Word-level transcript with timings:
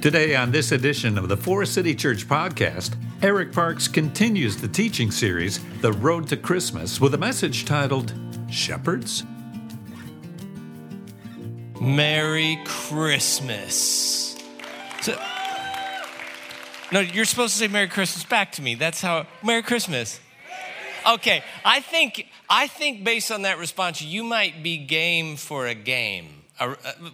Today, 0.00 0.34
on 0.34 0.50
this 0.50 0.72
edition 0.72 1.18
of 1.18 1.28
the 1.28 1.36
Forest 1.36 1.74
City 1.74 1.94
Church 1.94 2.26
podcast, 2.26 2.96
Eric 3.20 3.52
Parks 3.52 3.86
continues 3.86 4.56
the 4.56 4.66
teaching 4.66 5.10
series, 5.10 5.60
The 5.82 5.92
Road 5.92 6.26
to 6.28 6.38
Christmas, 6.38 6.98
with 7.02 7.12
a 7.12 7.18
message 7.18 7.66
titled 7.66 8.14
Shepherds? 8.50 9.24
Merry 11.78 12.58
Christmas. 12.64 14.38
So, 15.02 15.20
no, 16.90 17.00
you're 17.00 17.26
supposed 17.26 17.52
to 17.52 17.58
say 17.58 17.68
Merry 17.68 17.88
Christmas 17.88 18.24
back 18.24 18.52
to 18.52 18.62
me. 18.62 18.76
That's 18.76 19.02
how 19.02 19.26
Merry 19.44 19.62
Christmas. 19.62 20.18
Okay, 21.06 21.44
I 21.62 21.80
think 21.80 22.26
I 22.48 22.68
think 22.68 23.04
based 23.04 23.30
on 23.30 23.42
that 23.42 23.58
response, 23.58 24.00
you 24.00 24.24
might 24.24 24.62
be 24.62 24.78
game 24.78 25.36
for 25.36 25.66
a 25.66 25.74
game. 25.74 26.39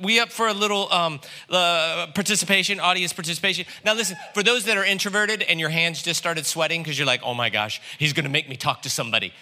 We 0.03 0.21
up 0.21 0.31
for 0.31 0.49
a 0.49 0.53
little 0.53 0.93
um, 0.93 1.21
uh, 1.49 2.09
participation, 2.15 2.80
audience 2.80 3.12
participation? 3.12 3.66
Now, 3.84 3.95
listen, 3.95 4.16
for 4.34 4.43
those 4.43 4.65
that 4.65 4.77
are 4.77 4.84
introverted 4.84 5.43
and 5.43 5.61
your 5.61 5.69
hands 5.69 6.03
just 6.03 6.19
started 6.19 6.47
sweating 6.47 6.83
because 6.83 6.98
you're 6.98 7.07
like, 7.07 7.23
oh 7.25 7.34
my 7.34 7.51
gosh, 7.51 7.80
he's 7.98 8.12
gonna 8.12 8.29
make 8.29 8.48
me 8.48 8.56
talk 8.56 8.83
to 8.83 8.91
somebody. 8.91 9.33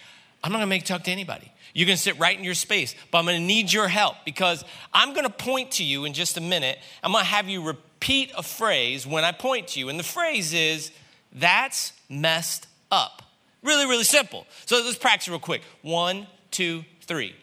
I'm 0.42 0.52
not 0.52 0.59
gonna 0.59 0.66
make 0.66 0.83
you 0.83 0.87
talk 0.87 1.05
to 1.05 1.11
anybody. 1.11 1.51
You're 1.73 1.87
gonna 1.87 1.97
sit 1.97 2.19
right 2.19 2.37
in 2.37 2.45
your 2.45 2.55
space, 2.55 2.95
but 3.11 3.19
I'm 3.19 3.25
gonna 3.25 3.41
need 3.41 3.73
your 3.73 3.88
help 3.88 4.16
because 4.25 4.64
I'm 4.92 5.14
gonna 5.14 5.30
point 5.30 5.73
to 5.73 5.84
you 5.84 6.05
in 6.05 6.12
just 6.12 6.36
a 6.36 6.41
minute. 6.41 6.78
I'm 7.02 7.12
gonna 7.12 7.25
have 7.25 7.48
you 7.48 7.62
repeat 7.62 8.30
a 8.36 8.42
phrase 8.42 9.06
when 9.06 9.25
I 9.25 9.33
point 9.33 9.69
to 9.69 9.80
you, 9.80 9.89
and 9.89 9.98
the 9.98 10.05
phrase 10.05 10.52
is, 10.52 10.91
that's 11.33 11.92
messed 12.09 12.69
up. 12.91 13.23
Really, 13.62 13.86
really 13.86 14.05
simple. 14.05 14.47
So 14.66 14.77
let's 14.84 14.98
practice 14.98 15.28
real 15.28 15.39
quick. 15.39 15.62
One, 15.83 16.27
two, 16.50 16.84
three. 17.02 17.34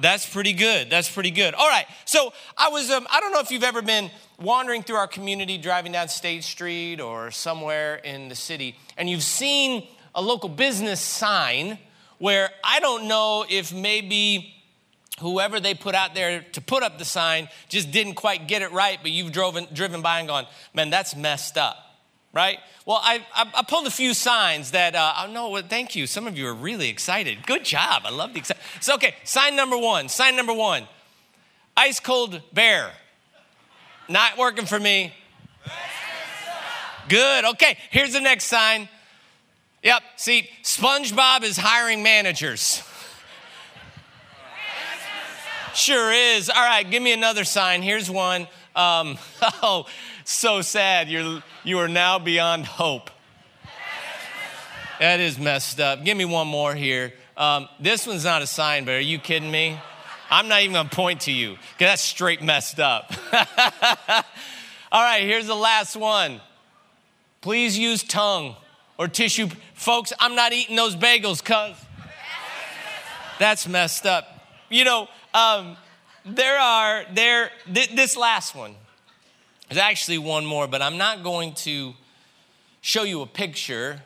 That's 0.00 0.28
pretty 0.28 0.52
good. 0.52 0.90
That's 0.90 1.10
pretty 1.10 1.30
good. 1.30 1.54
All 1.54 1.68
right. 1.68 1.86
So 2.04 2.32
I 2.56 2.68
was, 2.68 2.90
um, 2.90 3.06
I 3.10 3.20
don't 3.20 3.32
know 3.32 3.40
if 3.40 3.50
you've 3.50 3.64
ever 3.64 3.82
been 3.82 4.10
wandering 4.40 4.82
through 4.82 4.96
our 4.96 5.06
community, 5.06 5.58
driving 5.58 5.92
down 5.92 6.08
State 6.08 6.44
Street 6.44 7.00
or 7.00 7.30
somewhere 7.30 7.96
in 7.96 8.28
the 8.28 8.34
city, 8.34 8.76
and 8.96 9.08
you've 9.08 9.22
seen 9.22 9.86
a 10.14 10.22
local 10.22 10.48
business 10.48 11.00
sign 11.00 11.78
where 12.18 12.50
I 12.62 12.80
don't 12.80 13.08
know 13.08 13.44
if 13.48 13.72
maybe 13.72 14.54
whoever 15.20 15.60
they 15.60 15.74
put 15.74 15.94
out 15.94 16.14
there 16.14 16.44
to 16.52 16.60
put 16.60 16.82
up 16.82 16.98
the 16.98 17.04
sign 17.04 17.48
just 17.68 17.90
didn't 17.90 18.14
quite 18.14 18.48
get 18.48 18.62
it 18.62 18.72
right, 18.72 18.98
but 19.00 19.10
you've 19.10 19.32
driven, 19.32 19.66
driven 19.72 20.02
by 20.02 20.18
and 20.18 20.28
gone, 20.28 20.46
man, 20.74 20.90
that's 20.90 21.14
messed 21.14 21.56
up 21.56 21.93
right? 22.34 22.58
Well, 22.84 23.00
I, 23.02 23.24
I, 23.34 23.50
I, 23.54 23.62
pulled 23.62 23.86
a 23.86 23.90
few 23.90 24.12
signs 24.12 24.72
that, 24.72 24.94
uh, 24.94 25.14
oh, 25.20 25.32
no, 25.32 25.48
well, 25.50 25.62
thank 25.66 25.96
you. 25.96 26.06
Some 26.06 26.26
of 26.26 26.36
you 26.36 26.46
are 26.46 26.54
really 26.54 26.88
excited. 26.90 27.46
Good 27.46 27.64
job. 27.64 28.02
I 28.04 28.10
love 28.10 28.34
the 28.34 28.40
excitement. 28.40 28.66
So, 28.80 28.94
okay, 28.96 29.14
sign 29.24 29.56
number 29.56 29.78
one. 29.78 30.08
Sign 30.08 30.36
number 30.36 30.52
one 30.52 30.86
ice 31.76 32.00
cold 32.00 32.40
bear. 32.52 32.90
Not 34.08 34.36
working 34.36 34.66
for 34.66 34.78
me. 34.78 35.12
Good. 37.08 37.44
Okay, 37.44 37.76
here's 37.90 38.12
the 38.12 38.20
next 38.20 38.44
sign. 38.44 38.88
Yep, 39.82 40.02
see, 40.16 40.48
SpongeBob 40.62 41.42
is 41.42 41.58
hiring 41.58 42.02
managers. 42.02 42.82
Sure 45.74 46.12
is. 46.12 46.48
All 46.48 46.64
right, 46.64 46.88
give 46.88 47.02
me 47.02 47.12
another 47.12 47.44
sign. 47.44 47.82
Here's 47.82 48.10
one. 48.10 48.42
Um, 48.74 49.18
oh, 49.62 49.86
so 50.24 50.62
sad. 50.62 51.08
You're, 51.08 51.42
you 51.62 51.78
are 51.78 51.88
now 51.88 52.18
beyond 52.18 52.66
hope. 52.66 53.10
That 55.00 55.20
is 55.20 55.38
messed 55.38 55.80
up. 55.80 56.04
Give 56.04 56.16
me 56.16 56.24
one 56.24 56.46
more 56.46 56.74
here. 56.74 57.12
Um, 57.36 57.68
this 57.80 58.06
one's 58.06 58.24
not 58.24 58.42
a 58.42 58.46
sign, 58.46 58.84
but 58.84 58.92
are 58.92 59.00
you 59.00 59.18
kidding 59.18 59.50
me? 59.50 59.78
I'm 60.30 60.48
not 60.48 60.62
even 60.62 60.74
gonna 60.74 60.88
point 60.88 61.22
to 61.22 61.32
you 61.32 61.52
because 61.52 61.90
that's 61.90 62.02
straight 62.02 62.42
messed 62.42 62.80
up. 62.80 63.12
All 64.92 65.02
right, 65.02 65.22
here's 65.22 65.46
the 65.46 65.54
last 65.54 65.96
one. 65.96 66.40
Please 67.40 67.78
use 67.78 68.02
tongue 68.02 68.54
or 68.96 69.08
tissue. 69.08 69.48
Folks, 69.74 70.12
I'm 70.18 70.34
not 70.34 70.52
eating 70.52 70.76
those 70.76 70.96
bagels 70.96 71.42
because 71.42 71.74
that's 73.38 73.66
messed 73.66 74.06
up. 74.06 74.26
You 74.70 74.84
know, 74.84 75.08
um, 75.34 75.76
there 76.24 76.58
are, 76.58 77.04
there, 77.12 77.50
th- 77.72 77.94
this 77.94 78.16
last 78.16 78.54
one, 78.54 78.76
there's 79.74 79.82
actually 79.82 80.18
one 80.18 80.46
more, 80.46 80.68
but 80.68 80.80
I'm 80.80 80.98
not 80.98 81.24
going 81.24 81.52
to 81.54 81.94
show 82.80 83.02
you 83.02 83.22
a 83.22 83.26
picture. 83.26 84.00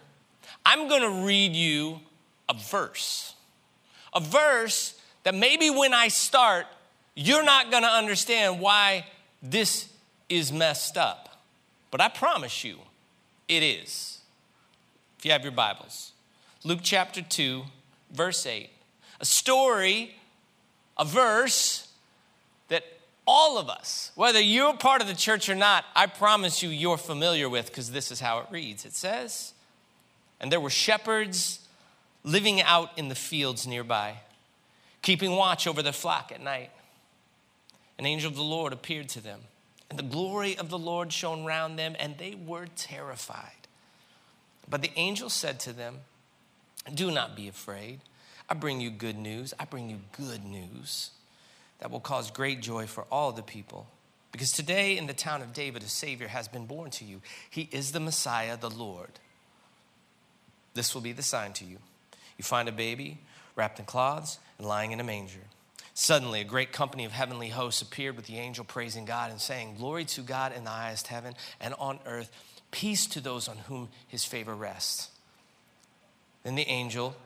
I'm 0.65 0.89
going 0.89 1.03
to 1.03 1.27
read 1.27 1.55
you 1.55 2.01
a 2.49 2.55
verse. 2.55 3.34
A 4.15 4.21
verse 4.21 4.99
that 5.25 5.34
maybe 5.34 5.69
when 5.69 5.93
I 5.93 6.09
start, 6.09 6.67
you're 7.15 7.45
not 7.45 7.71
going 7.71 7.83
to 7.83 7.89
understand 7.89 8.61
why 8.61 9.05
this 9.43 9.91
is 10.31 10.51
messed 10.53 10.97
up. 10.97 11.39
But 11.91 12.00
I 12.00 12.09
promise 12.09 12.65
you, 12.65 12.79
it 13.47 13.62
is. 13.62 14.21
If 15.19 15.27
you 15.27 15.33
have 15.33 15.43
your 15.43 15.53
Bibles, 15.53 16.12
Luke 16.65 16.81
chapter 16.83 17.21
2, 17.21 17.62
verse 18.11 18.47
8. 18.47 18.71
A 19.21 19.25
story, 19.27 20.15
a 20.97 21.05
verse 21.05 21.88
all 23.28 23.59
of 23.59 23.69
us, 23.69 24.11
whether 24.15 24.41
you're 24.41 24.75
part 24.75 25.03
of 25.03 25.06
the 25.06 25.15
church 25.15 25.50
or 25.50 25.55
not, 25.55 25.84
I 25.94 26.06
promise 26.06 26.62
you, 26.62 26.71
you're 26.71 26.97
familiar 26.97 27.47
with 27.50 27.66
because 27.66 27.91
this 27.91 28.11
is 28.11 28.21
how 28.21 28.39
it 28.39 28.47
reads. 28.50 28.87
It 28.87 28.94
says, 28.94 29.53
And 30.41 30.50
there 30.50 30.59
were 30.59 30.71
shepherds 30.71 31.61
living 32.25 32.62
out 32.62 32.97
in 32.97 33.09
the 33.09 33.15
fields 33.15 33.67
nearby, 33.67 34.15
keeping 35.03 35.33
watch 35.33 35.67
over 35.67 35.83
their 35.83 35.93
flock 35.93 36.33
at 36.33 36.41
night. 36.41 36.71
An 37.99 38.06
angel 38.06 38.31
of 38.31 38.37
the 38.37 38.43
Lord 38.43 38.72
appeared 38.72 39.11
to 39.11 39.21
them, 39.21 39.41
and 39.91 39.99
the 39.99 40.05
glory 40.05 40.56
of 40.56 40.71
the 40.71 40.78
Lord 40.78 41.12
shone 41.12 41.44
round 41.44 41.78
them, 41.78 41.97
and 41.99 42.17
they 42.17 42.34
were 42.34 42.67
terrified. 42.77 43.69
But 44.71 44.81
the 44.81 44.93
angel 44.97 45.28
said 45.28 45.61
to 45.61 45.75
them, 45.75 45.99
Do 46.94 47.11
not 47.11 47.37
be 47.37 47.47
afraid. 47.47 48.00
I 48.49 48.55
bring 48.55 48.81
you 48.81 48.91
good 48.91 49.19
news. 49.19 49.53
I 49.61 49.67
bring 49.67 49.91
you 49.91 49.99
good 50.12 50.47
news 50.47 51.11
that 51.78 51.91
will 51.91 52.00
cause 52.00 52.31
great 52.31 52.61
joy 52.61 52.87
for 52.87 53.05
all 53.11 53.33
the 53.33 53.43
people. 53.43 53.87
Because 54.33 54.53
today 54.53 54.99
in 54.99 55.06
the 55.06 55.15
town 55.15 55.43
of 55.43 55.53
David, 55.53 55.83
a 55.83 55.89
Savior 55.89 56.28
has 56.28 56.49
been 56.49 56.66
born 56.66 56.91
to 56.93 57.05
you. 57.05 57.22
He 57.49 57.69
is 57.72 57.93
the 57.93 58.00
Messiah, 58.00 58.56
the 58.56 58.71
Lord. 58.71 59.11
This 60.75 60.94
will 60.94 61.03
be 61.03 61.12
the 61.12 61.22
sign 61.22 61.53
to 61.55 61.65
you. 61.65 61.78
You 62.37 62.44
find 62.44 62.69
a 62.69 62.72
baby 62.72 63.19
wrapped 63.56 63.78
in 63.78 63.84
cloths 63.84 64.38
and 64.59 64.67
lying 64.67 64.93
in 64.93 65.00
a 65.00 65.05
manger. 65.05 65.41
Suddenly, 65.94 66.41
a 66.41 66.44
great 66.44 66.72
company 66.72 67.05
of 67.05 67.11
heavenly 67.11 67.49
hosts 67.49 67.83
appeared 67.83 68.15
with 68.15 68.27
the 68.27 68.38
angel 68.38 68.65
praising 68.65 69.05
God 69.05 69.33
and 69.33 69.41
saying, 69.41 69.75
Glory 69.78 70.05
to 70.05 70.21
God 70.21 70.53
in 70.53 70.62
the 70.62 70.71
highest 70.71 71.09
heaven 71.09 71.34
and 71.61 71.75
on 71.75 71.99
earth, 72.06 72.31
peace 72.71 73.06
to 73.06 73.21
those 73.21 73.49
on 73.49 73.56
whom 73.56 73.88
his 74.06 74.25
favor 74.25 74.55
rests. 74.55 75.11
Then 76.44 76.55
the 76.55 76.69
angel 76.69 77.17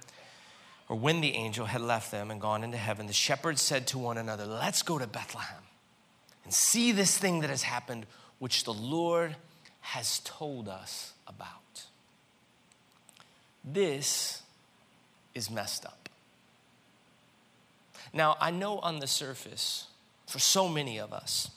or 0.89 0.97
when 0.97 1.21
the 1.21 1.35
angel 1.35 1.67
had 1.67 1.81
left 1.81 2.11
them 2.11 2.31
and 2.31 2.41
gone 2.41 2.65
into 2.65 2.77
heaven, 2.77 3.07
the 3.07 3.13
shepherds 3.13 3.63
said 3.63 3.87
to 3.89 3.99
one 3.99 4.19
another, 4.19 4.47
Let's 4.47 4.83
go 4.83 4.99
to 4.99 5.07
Bethlehem 5.07 5.63
and 6.45 6.53
see 6.53 6.93
this 6.93 7.17
thing 7.17 7.41
that 7.41 7.51
has 7.51 7.63
happened, 7.63 8.07
which 8.39 8.65
the 8.65 8.73
Lord 8.73 9.37
has 9.81 10.21
told 10.25 10.69
us 10.69 11.13
about. 11.27 11.85
This 13.65 14.43
is 15.35 15.51
messed 15.51 15.85
up. 15.87 16.09
Now, 18.13 18.37
I 18.41 18.51
know 18.51 18.79
on 18.81 18.99
the 18.99 19.07
surface, 19.07 19.87
for 20.27 20.39
so 20.39 20.69
many 20.69 20.99
of 20.99 21.13
us, 21.13 21.51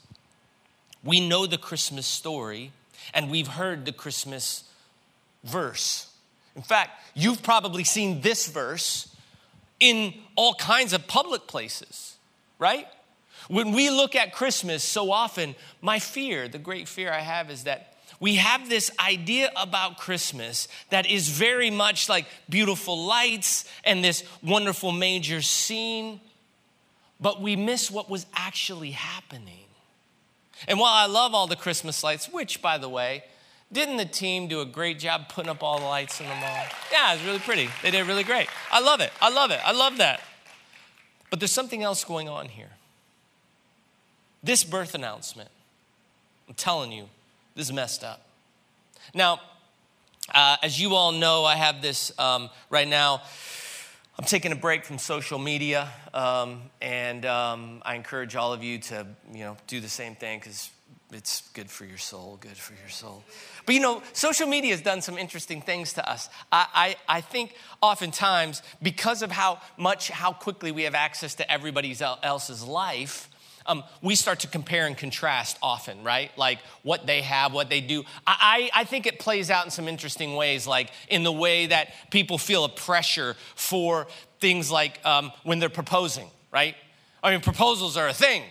we 1.04 1.26
know 1.26 1.46
the 1.46 1.58
Christmas 1.58 2.06
story 2.06 2.72
and 3.12 3.30
we've 3.30 3.48
heard 3.48 3.84
the 3.84 3.92
Christmas 3.92 4.64
verse. 5.44 6.12
In 6.54 6.62
fact, 6.62 6.90
you've 7.14 7.42
probably 7.42 7.84
seen 7.84 8.22
this 8.22 8.46
verse 8.48 9.14
in 9.80 10.14
all 10.36 10.54
kinds 10.54 10.92
of 10.92 11.06
public 11.06 11.46
places, 11.46 12.16
right? 12.58 12.86
When 13.48 13.72
we 13.72 13.90
look 13.90 14.16
at 14.16 14.32
Christmas 14.32 14.82
so 14.82 15.10
often, 15.10 15.54
my 15.80 15.98
fear, 15.98 16.48
the 16.48 16.58
great 16.58 16.88
fear 16.88 17.12
I 17.12 17.20
have 17.20 17.50
is 17.50 17.64
that 17.64 17.94
we 18.18 18.36
have 18.36 18.68
this 18.68 18.90
idea 18.98 19.50
about 19.56 19.98
Christmas 19.98 20.68
that 20.90 21.06
is 21.06 21.28
very 21.28 21.70
much 21.70 22.08
like 22.08 22.26
beautiful 22.48 23.04
lights 23.04 23.66
and 23.84 24.02
this 24.02 24.24
wonderful 24.42 24.90
major 24.90 25.42
scene, 25.42 26.20
but 27.20 27.42
we 27.42 27.56
miss 27.56 27.90
what 27.90 28.08
was 28.08 28.26
actually 28.34 28.92
happening. 28.92 29.66
And 30.66 30.78
while 30.78 30.94
I 30.94 31.06
love 31.06 31.34
all 31.34 31.46
the 31.46 31.56
Christmas 31.56 32.02
lights, 32.02 32.32
which, 32.32 32.62
by 32.62 32.78
the 32.78 32.88
way, 32.88 33.24
didn't 33.76 33.98
the 33.98 34.06
team 34.06 34.48
do 34.48 34.62
a 34.62 34.64
great 34.64 34.98
job 34.98 35.28
putting 35.28 35.50
up 35.50 35.62
all 35.62 35.78
the 35.78 35.84
lights 35.84 36.18
in 36.18 36.26
the 36.26 36.34
mall? 36.34 36.64
Yeah, 36.90 37.12
it 37.12 37.16
was 37.16 37.26
really 37.26 37.38
pretty. 37.38 37.68
They 37.82 37.90
did 37.90 38.06
really 38.06 38.24
great. 38.24 38.48
I 38.72 38.80
love 38.80 39.00
it. 39.00 39.12
I 39.20 39.28
love 39.28 39.50
it. 39.50 39.60
I 39.62 39.72
love 39.72 39.98
that. 39.98 40.22
But 41.28 41.40
there's 41.40 41.52
something 41.52 41.82
else 41.82 42.02
going 42.02 42.26
on 42.26 42.48
here. 42.48 42.70
This 44.42 44.64
birth 44.64 44.94
announcement, 44.94 45.50
I'm 46.48 46.54
telling 46.54 46.90
you, 46.90 47.10
this 47.54 47.66
is 47.66 47.72
messed 47.72 48.02
up. 48.02 48.26
Now, 49.12 49.40
uh, 50.34 50.56
as 50.62 50.80
you 50.80 50.94
all 50.94 51.12
know, 51.12 51.44
I 51.44 51.56
have 51.56 51.82
this 51.82 52.18
um, 52.18 52.48
right 52.70 52.88
now. 52.88 53.20
I'm 54.18 54.24
taking 54.24 54.52
a 54.52 54.56
break 54.56 54.86
from 54.86 54.96
social 54.96 55.38
media, 55.38 55.90
um, 56.14 56.62
and 56.80 57.26
um, 57.26 57.82
I 57.84 57.94
encourage 57.94 58.36
all 58.36 58.54
of 58.54 58.64
you 58.64 58.78
to, 58.78 59.06
you 59.30 59.40
know, 59.40 59.58
do 59.66 59.80
the 59.80 59.90
same 59.90 60.14
thing 60.14 60.38
because 60.38 60.70
it's 61.12 61.48
good 61.52 61.70
for 61.70 61.84
your 61.84 61.98
soul, 61.98 62.36
good 62.40 62.56
for 62.56 62.74
your 62.74 62.88
soul. 62.88 63.22
But 63.64 63.74
you 63.74 63.80
know, 63.80 64.02
social 64.12 64.48
media 64.48 64.72
has 64.72 64.80
done 64.80 65.02
some 65.02 65.18
interesting 65.18 65.62
things 65.62 65.92
to 65.94 66.08
us. 66.08 66.28
I, 66.50 66.96
I, 67.08 67.16
I, 67.18 67.20
think 67.20 67.54
oftentimes, 67.80 68.62
because 68.82 69.22
of 69.22 69.30
how 69.30 69.60
much, 69.76 70.10
how 70.10 70.32
quickly 70.32 70.72
we 70.72 70.82
have 70.82 70.94
access 70.96 71.36
to 71.36 71.50
everybody 71.50 71.96
else's 72.22 72.64
life, 72.64 73.30
um, 73.66 73.84
we 74.02 74.14
start 74.14 74.40
to 74.40 74.48
compare 74.48 74.86
and 74.86 74.96
contrast 74.96 75.58
often, 75.62 76.02
right? 76.02 76.36
Like 76.36 76.58
what 76.82 77.06
they 77.06 77.22
have, 77.22 77.52
what 77.52 77.68
they 77.68 77.80
do. 77.80 78.04
I, 78.26 78.70
I, 78.74 78.80
I 78.80 78.84
think 78.84 79.06
it 79.06 79.18
plays 79.18 79.50
out 79.50 79.64
in 79.64 79.70
some 79.70 79.88
interesting 79.88 80.34
ways, 80.34 80.66
like 80.66 80.90
in 81.08 81.22
the 81.22 81.32
way 81.32 81.66
that 81.66 81.92
people 82.10 82.38
feel 82.38 82.64
a 82.64 82.68
pressure 82.68 83.36
for 83.54 84.06
things 84.40 84.70
like 84.70 85.04
um, 85.04 85.32
when 85.44 85.58
they're 85.60 85.68
proposing, 85.68 86.28
right? 86.52 86.74
I 87.22 87.30
mean, 87.30 87.40
proposals 87.40 87.96
are 87.96 88.08
a 88.08 88.14
thing, 88.14 88.42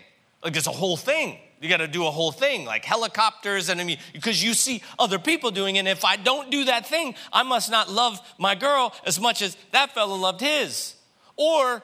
like 0.44 0.56
it's 0.56 0.68
a 0.68 0.72
whole 0.72 0.98
thing. 0.98 1.40
You 1.66 1.70
got 1.70 1.78
to 1.78 1.88
do 1.88 2.06
a 2.06 2.12
whole 2.12 2.32
thing, 2.32 2.64
like 2.64 2.86
helicopters, 2.86 3.70
and 3.70 3.82
I 3.82 3.84
mean, 3.84 3.98
because 4.14 4.44
you 4.44 4.54
see 4.54 4.84
other 5.00 5.18
people 5.18 5.50
doing 5.50 5.78
it. 5.78 5.80
And 5.80 5.88
if 5.88 6.06
I 6.06 6.16
don't 6.16 6.52
do 6.52 6.66
that 6.66 6.86
thing, 6.86 7.16
I 7.34 7.42
must 7.42 7.72
not 7.72 7.90
love 7.90 8.22
my 8.38 8.54
girl 8.54 8.94
as 9.04 9.20
much 9.20 9.42
as 9.42 9.58
that 9.72 9.92
fellow 9.96 10.16
loved 10.16 10.42
his. 10.42 10.94
Or 11.36 11.82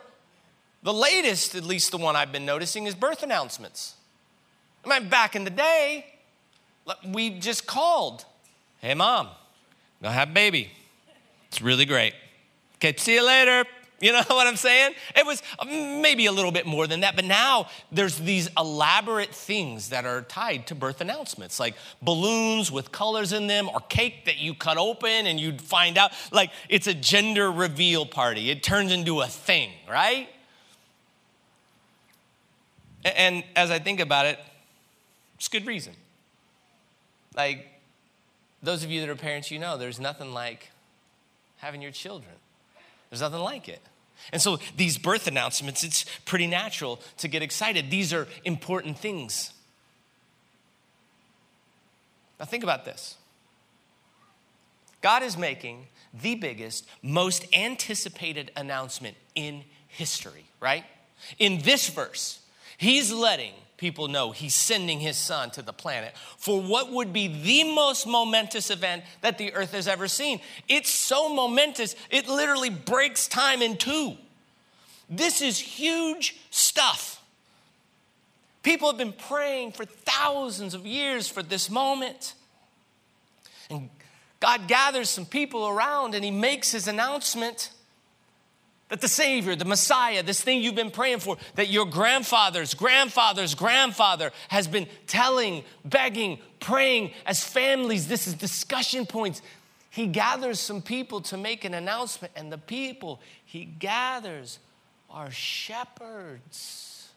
the 0.84 0.94
latest, 0.94 1.56
at 1.56 1.64
least 1.64 1.90
the 1.90 1.98
one 1.98 2.16
I've 2.16 2.32
been 2.32 2.46
noticing, 2.46 2.86
is 2.86 2.94
birth 2.94 3.24
announcements. 3.24 3.96
I 4.86 5.00
mean, 5.00 5.10
back 5.10 5.36
in 5.36 5.46
the 5.46 5.50
day, 5.50 6.06
we 7.04 7.32
just 7.32 7.66
called, 7.66 8.26
"Hey, 8.82 8.94
mom, 8.94 9.30
gonna 10.00 10.14
have 10.14 10.30
a 10.30 10.34
baby. 10.34 10.72
It's 11.48 11.60
really 11.60 11.86
great. 11.86 12.14
Okay, 12.76 12.96
see 12.98 13.16
you 13.16 13.26
later." 13.26 13.66
You 14.12 14.14
know 14.14 14.24
what 14.30 14.48
I'm 14.48 14.56
saying? 14.56 14.96
It 15.16 15.28
was 15.28 15.44
um, 15.60 16.02
maybe 16.02 16.26
a 16.26 16.32
little 16.32 16.52
bit 16.52 16.66
more 16.66 16.88
than 16.88 17.02
that, 17.02 17.16
but 17.16 17.24
now 17.24 17.68
there's 17.92 18.18
these 18.18 18.50
elaborate 18.58 19.30
things 19.30 19.90
that 19.90 20.06
are 20.06 20.24
tied 20.24 20.66
to 20.68 20.76
birth 20.76 21.02
announcements, 21.02 21.60
like 21.60 21.76
balloons 22.02 22.72
with 22.72 22.92
colors 22.92 23.32
in 23.32 23.46
them, 23.46 23.70
or 23.70 23.80
cake 23.80 24.26
that 24.26 24.40
you 24.40 24.56
cut 24.56 24.80
open 24.80 25.28
and 25.28 25.40
you'd 25.40 25.62
find 25.62 26.00
out, 26.00 26.14
like 26.32 26.50
it's 26.68 26.88
a 26.88 26.96
gender 26.96 27.52
reveal 27.52 28.08
party. 28.08 28.50
It 28.50 28.64
turns 28.64 28.92
into 28.92 29.22
a 29.22 29.28
thing, 29.28 29.70
right? 29.88 30.28
And 33.06 33.44
as 33.56 33.70
I 33.70 33.78
think 33.78 34.00
about 34.00 34.26
it, 34.26 34.40
it's 35.36 35.48
good 35.48 35.68
reason. 35.68 35.94
Like, 37.36 37.68
those 38.64 38.84
of 38.84 38.90
you 38.90 39.00
that 39.02 39.10
are 39.10 39.16
parents, 39.16 39.52
you 39.52 39.60
know 39.60 39.78
there's 39.78 40.00
nothing 40.00 40.34
like 40.34 40.72
having 41.58 41.84
your 41.84 41.92
children. 41.92 42.34
There's 43.12 43.22
nothing 43.22 43.40
like 43.42 43.70
it. 43.70 43.82
And 44.32 44.42
so 44.42 44.60
these 44.76 44.98
birth 44.98 45.28
announcements, 45.28 45.84
it's 45.84 46.06
pretty 46.26 46.48
natural 46.48 47.00
to 47.18 47.28
get 47.28 47.42
excited. 47.42 47.90
These 47.90 48.14
are 48.14 48.28
important 48.44 48.98
things. 48.98 49.54
Now, 52.40 52.46
think 52.46 52.64
about 52.64 52.86
this 52.86 53.18
God 55.02 55.24
is 55.24 55.38
making 55.38 55.88
the 56.14 56.36
biggest, 56.36 56.88
most 57.02 57.46
anticipated 57.54 58.52
announcement 58.56 59.16
in 59.36 59.64
history, 59.88 60.46
right? 60.60 60.86
In 61.40 61.60
this 61.60 61.90
verse, 61.90 62.40
He's 62.78 63.12
letting 63.12 63.54
people 63.82 64.08
know 64.08 64.30
he's 64.30 64.54
sending 64.54 65.00
his 65.00 65.18
son 65.18 65.50
to 65.50 65.64
the 65.64 65.74
planet 65.74 66.14
for 66.38 66.62
what 66.62 66.92
would 66.92 67.12
be 67.12 67.28
the 67.28 67.64
most 67.74 68.06
momentous 68.06 68.70
event 68.70 69.04
that 69.22 69.40
the 69.40 69.52
earth 69.56 69.72
has 69.72 69.88
ever 69.88 70.08
seen. 70.08 70.40
It's 70.70 70.92
so 70.92 71.34
momentous, 71.34 71.96
it 72.12 72.28
literally 72.28 72.70
breaks 72.70 73.28
time 73.28 73.64
in 73.64 73.78
two. 73.78 74.18
This 75.10 75.42
is 75.42 75.58
huge 75.58 76.38
stuff. 76.52 77.24
People 78.62 78.88
have 78.88 79.00
been 79.00 79.14
praying 79.14 79.72
for 79.72 79.86
thousands 79.86 80.76
of 80.76 80.86
years 80.86 81.28
for 81.28 81.42
this 81.42 81.68
moment. 81.68 82.36
And 83.72 83.90
God 84.40 84.68
gathers 84.68 85.10
some 85.10 85.26
people 85.26 85.68
around 85.68 86.14
and 86.14 86.24
he 86.24 86.30
makes 86.30 86.72
his 86.72 86.88
announcement 86.88 87.72
that 88.92 89.00
the 89.00 89.08
Savior, 89.08 89.56
the 89.56 89.64
Messiah, 89.64 90.22
this 90.22 90.42
thing 90.42 90.62
you've 90.62 90.76
been 90.76 90.92
praying 90.92 91.20
for, 91.20 91.38
that 91.56 91.70
your 91.70 91.86
grandfather's 91.86 92.74
grandfather's 92.74 93.56
grandfather 93.56 94.34
has 94.50 94.68
been 94.68 94.86
telling, 95.08 95.64
begging, 95.86 96.40
praying 96.60 97.12
as 97.26 97.42
families, 97.42 98.10
this 98.10 98.28
is 98.28 98.34
discussion 98.34 99.06
points. 99.06 99.42
He 99.90 100.08
gathers 100.08 100.60
some 100.60 100.82
people 100.82 101.22
to 101.22 101.38
make 101.38 101.64
an 101.64 101.74
announcement, 101.74 102.34
and 102.36 102.52
the 102.52 102.58
people 102.58 103.22
he 103.46 103.64
gathers 103.64 104.60
are 105.10 105.32
shepherds. 105.32 107.08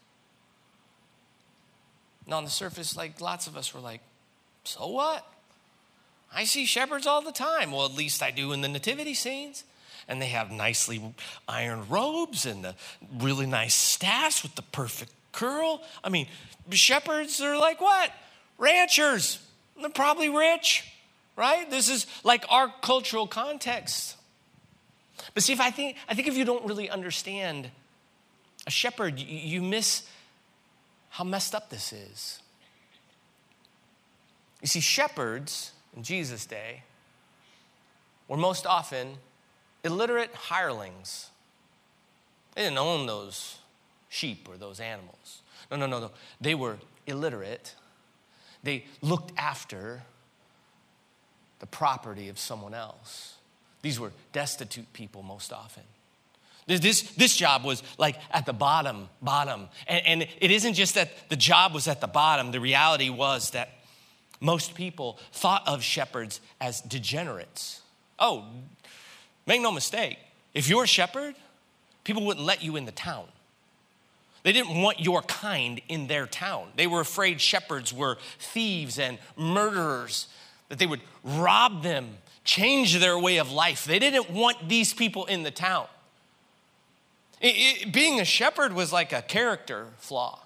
Now, 2.25 2.37
on 2.37 2.45
the 2.45 2.49
surface, 2.49 2.95
like 2.95 3.19
lots 3.19 3.47
of 3.47 3.57
us 3.57 3.73
were 3.73 3.81
like, 3.81 3.99
so 4.63 4.87
what? 4.87 5.27
I 6.33 6.45
see 6.45 6.65
shepherds 6.65 7.05
all 7.05 7.21
the 7.21 7.33
time. 7.33 7.73
Well, 7.73 7.83
at 7.83 7.93
least 7.93 8.23
I 8.23 8.31
do 8.31 8.53
in 8.53 8.61
the 8.61 8.69
nativity 8.69 9.13
scenes 9.13 9.65
and 10.07 10.21
they 10.21 10.27
have 10.27 10.51
nicely 10.51 11.01
ironed 11.47 11.89
robes 11.89 12.45
and 12.45 12.63
the 12.63 12.75
really 13.17 13.45
nice 13.45 13.73
staffs 13.73 14.43
with 14.43 14.55
the 14.55 14.61
perfect 14.61 15.11
curl. 15.31 15.81
I 16.03 16.09
mean, 16.09 16.27
shepherds 16.71 17.41
are 17.41 17.57
like 17.57 17.81
what? 17.81 18.11
Ranchers. 18.57 19.39
They're 19.79 19.89
probably 19.89 20.29
rich, 20.29 20.89
right? 21.35 21.69
This 21.69 21.89
is 21.89 22.07
like 22.23 22.45
our 22.49 22.73
cultural 22.81 23.27
context. 23.27 24.15
But 25.33 25.43
see, 25.43 25.53
if 25.53 25.59
I 25.59 25.71
think 25.71 25.97
I 26.07 26.13
think 26.13 26.27
if 26.27 26.37
you 26.37 26.45
don't 26.45 26.65
really 26.65 26.89
understand 26.89 27.69
a 28.67 28.71
shepherd, 28.71 29.19
you 29.19 29.61
miss 29.61 30.03
how 31.09 31.23
messed 31.23 31.53
up 31.53 31.69
this 31.69 31.93
is. 31.93 32.41
You 34.61 34.67
see, 34.67 34.79
shepherds 34.79 35.71
in 35.95 36.03
Jesus' 36.03 36.45
day 36.45 36.83
were 38.27 38.37
most 38.37 38.65
often 38.65 39.17
illiterate 39.85 40.33
hirelings. 40.33 41.29
They 42.55 42.63
didn't 42.63 42.77
own 42.77 43.05
those 43.05 43.59
sheep 44.09 44.47
or 44.49 44.57
those 44.57 44.79
animals. 44.79 45.41
No, 45.71 45.77
no, 45.77 45.85
no, 45.85 45.99
no. 45.99 46.11
They 46.41 46.55
were 46.55 46.77
illiterate. 47.07 47.75
They 48.63 48.85
looked 49.01 49.31
after 49.37 50.03
the 51.59 51.65
property 51.67 52.29
of 52.29 52.39
someone 52.39 52.73
else. 52.73 53.35
These 53.81 53.99
were 53.99 54.11
destitute 54.33 54.91
people 54.93 55.23
most 55.23 55.53
often. 55.53 55.83
This, 56.67 56.79
this 56.79 57.01
this 57.15 57.35
job 57.35 57.63
was 57.63 57.83
like 57.99 58.17
at 58.31 58.47
the 58.47 58.53
bottom, 58.53 59.09
bottom. 59.21 59.67
And, 59.87 60.05
and 60.07 60.21
it 60.41 60.49
isn't 60.49 60.73
just 60.73 60.95
that 60.95 61.29
the 61.29 61.35
job 61.35 61.73
was 61.73 61.87
at 61.87 62.01
the 62.01 62.07
bottom, 62.07 62.51
the 62.51 62.59
reality 62.59 63.09
was 63.09 63.51
that 63.51 63.69
most 64.41 64.73
people 64.73 65.19
thought 65.31 65.63
of 65.67 65.83
shepherds 65.83 66.41
as 66.59 66.81
degenerates. 66.81 67.81
Oh, 68.17 68.45
Make 69.47 69.61
no 69.61 69.71
mistake, 69.71 70.17
if 70.53 70.67
you're 70.67 70.83
a 70.83 70.87
shepherd, 70.87 71.35
people 72.03 72.25
wouldn't 72.25 72.45
let 72.45 72.63
you 72.63 72.75
in 72.75 72.85
the 72.85 72.91
town. 72.91 73.25
They 74.43 74.51
didn't 74.51 74.81
want 74.81 74.99
your 74.99 75.23
kind 75.23 75.81
in 75.87 76.07
their 76.07 76.27
town. 76.27 76.67
They 76.75 76.85
were 76.85 77.01
afraid 77.01 77.41
shepherds 77.41 77.91
were 77.91 78.17
thieves 78.37 78.99
and 78.99 79.17
murderers, 79.35 80.27
that 80.69 80.77
they 80.77 80.85
would 80.85 81.01
rob 81.23 81.81
them, 81.81 82.17
change 82.43 82.99
their 82.99 83.17
way 83.17 83.37
of 83.37 83.51
life. 83.51 83.85
They 83.85 83.97
didn't 83.97 84.29
want 84.29 84.69
these 84.69 84.93
people 84.93 85.25
in 85.25 85.41
the 85.41 85.51
town. 85.51 85.87
It, 87.41 87.87
it, 87.87 87.91
being 87.93 88.19
a 88.19 88.25
shepherd 88.25 88.73
was 88.73 88.93
like 88.93 89.13
a 89.13 89.23
character 89.23 89.87
flaw. 89.97 90.44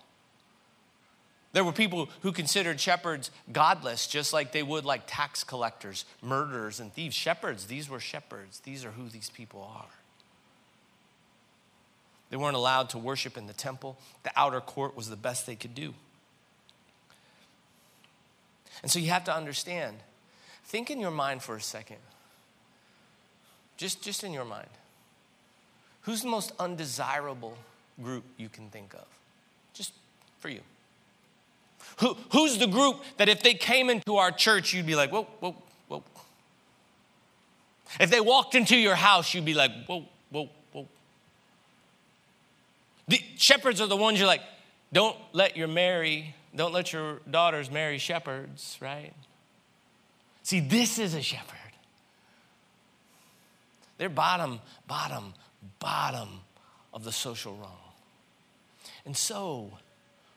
There 1.51 1.63
were 1.63 1.71
people 1.71 2.09
who 2.21 2.31
considered 2.31 2.79
shepherds 2.79 3.31
godless, 3.51 4.05
just 4.07 4.33
like 4.33 4.51
they 4.51 4.61
would 4.61 4.85
like 4.85 5.03
tax 5.07 5.43
collectors, 5.43 6.05
murderers, 6.21 6.79
and 6.79 6.93
thieves. 6.93 7.15
Shepherds, 7.15 7.65
these 7.65 7.89
were 7.89 7.99
shepherds. 7.99 8.59
These 8.59 8.85
are 8.85 8.91
who 8.91 9.09
these 9.09 9.31
people 9.31 9.67
are. 9.75 9.89
They 12.29 12.37
weren't 12.37 12.55
allowed 12.55 12.89
to 12.89 12.99
worship 12.99 13.37
in 13.37 13.47
the 13.47 13.53
temple, 13.53 13.97
the 14.23 14.31
outer 14.35 14.61
court 14.61 14.95
was 14.95 15.09
the 15.09 15.15
best 15.15 15.47
they 15.47 15.55
could 15.55 15.73
do. 15.73 15.93
And 18.83 18.91
so 18.91 18.99
you 18.99 19.09
have 19.09 19.25
to 19.25 19.35
understand 19.35 19.97
think 20.65 20.91
in 20.91 20.99
your 20.99 21.11
mind 21.11 21.41
for 21.41 21.55
a 21.55 21.61
second. 21.61 21.97
Just, 23.75 24.03
just 24.03 24.23
in 24.23 24.33
your 24.33 24.45
mind. 24.45 24.69
Who's 26.01 26.21
the 26.21 26.27
most 26.27 26.51
undesirable 26.59 27.57
group 28.01 28.23
you 28.37 28.49
can 28.49 28.69
think 28.69 28.93
of? 28.93 29.05
Just 29.73 29.93
for 30.39 30.49
you. 30.49 30.61
Who, 31.99 32.15
who's 32.31 32.57
the 32.57 32.67
group 32.67 33.01
that 33.17 33.27
if 33.27 33.43
they 33.43 33.53
came 33.53 33.89
into 33.89 34.15
our 34.15 34.31
church, 34.31 34.73
you'd 34.73 34.85
be 34.85 34.95
like, 34.95 35.11
whoa, 35.11 35.27
whoa, 35.41 35.55
whoa. 35.89 36.03
If 37.99 38.09
they 38.09 38.21
walked 38.21 38.55
into 38.55 38.77
your 38.77 38.95
house, 38.95 39.33
you'd 39.33 39.43
be 39.43 39.53
like, 39.53 39.71
whoa, 39.85 40.05
whoa, 40.29 40.49
whoa. 40.71 40.87
The 43.09 43.21
shepherds 43.35 43.81
are 43.81 43.87
the 43.87 43.97
ones 43.97 44.17
you're 44.17 44.27
like, 44.27 44.43
don't 44.93 45.17
let 45.33 45.57
your 45.57 45.67
marry, 45.67 46.35
don't 46.55 46.71
let 46.71 46.93
your 46.93 47.19
daughters 47.29 47.69
marry 47.69 47.97
shepherds, 47.97 48.77
right? 48.79 49.13
See, 50.43 50.61
this 50.61 50.99
is 50.99 51.13
a 51.13 51.21
shepherd. 51.21 51.57
They're 53.97 54.07
bottom, 54.07 54.61
bottom, 54.87 55.33
bottom 55.79 56.29
of 56.93 57.03
the 57.03 57.11
social 57.11 57.55
rung. 57.55 57.71
And 59.05 59.17
so, 59.17 59.71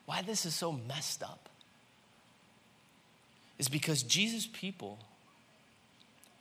why 0.07 0.23
this 0.23 0.45
is 0.45 0.57
so 0.57 0.73
messed 0.73 1.23
up 1.23 1.42
is 3.63 3.69
because 3.69 4.03
Jesus' 4.03 4.49
people 4.53 4.99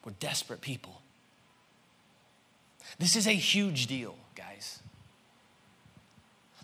were 0.04 0.12
desperate 0.20 0.60
people. 0.60 1.04
This 2.98 3.16
is 3.16 3.28
a 3.28 3.32
huge 3.32 3.86
deal. 3.86 4.16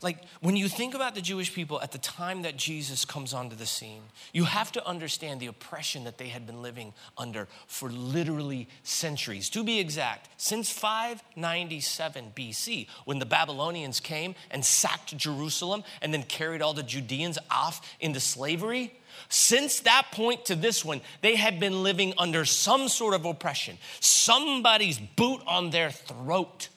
Like, 0.02 0.20
when 0.42 0.56
you 0.56 0.68
think 0.68 0.94
about 0.94 1.16
the 1.16 1.22
Jewish 1.22 1.54
people 1.54 1.82
at 1.82 1.92
the 1.92 1.98
time 1.98 2.44
that 2.44 2.56
Jesus 2.56 3.04
comes 3.04 3.34
onto 3.34 3.56
the 3.56 3.66
scene, 3.66 4.02
you 4.32 4.44
have 4.44 4.72
to 4.74 4.88
understand 4.88 5.40
the 5.40 5.48
oppression 5.48 6.04
that 6.04 6.20
they 6.20 6.28
had 6.28 6.46
been 6.46 6.62
living 6.62 6.94
under 7.18 7.48
for 7.66 7.90
literally 7.90 8.68
centuries. 8.84 9.50
To 9.52 9.64
be 9.64 9.80
exact, 9.80 10.30
since 10.38 10.70
597 10.70 12.34
BC, 12.36 12.88
when 13.06 13.18
the 13.18 13.26
Babylonians 13.26 14.00
came 14.00 14.36
and 14.52 14.64
sacked 14.64 15.18
Jerusalem 15.18 15.84
and 16.02 16.14
then 16.14 16.24
carried 16.24 16.62
all 16.62 16.74
the 16.74 16.84
Judeans 16.84 17.40
off 17.50 17.82
into 18.00 18.20
slavery, 18.20 18.94
since 19.30 19.80
that 19.82 20.10
point 20.12 20.46
to 20.46 20.56
this 20.56 20.86
one, 20.86 21.02
they 21.22 21.36
had 21.36 21.60
been 21.60 21.82
living 21.82 22.14
under 22.20 22.46
some 22.46 22.88
sort 22.88 23.16
of 23.16 23.26
oppression, 23.26 23.80
somebody's 24.00 25.00
boot 25.00 25.42
on 25.48 25.72
their 25.72 25.90
throat 25.90 26.70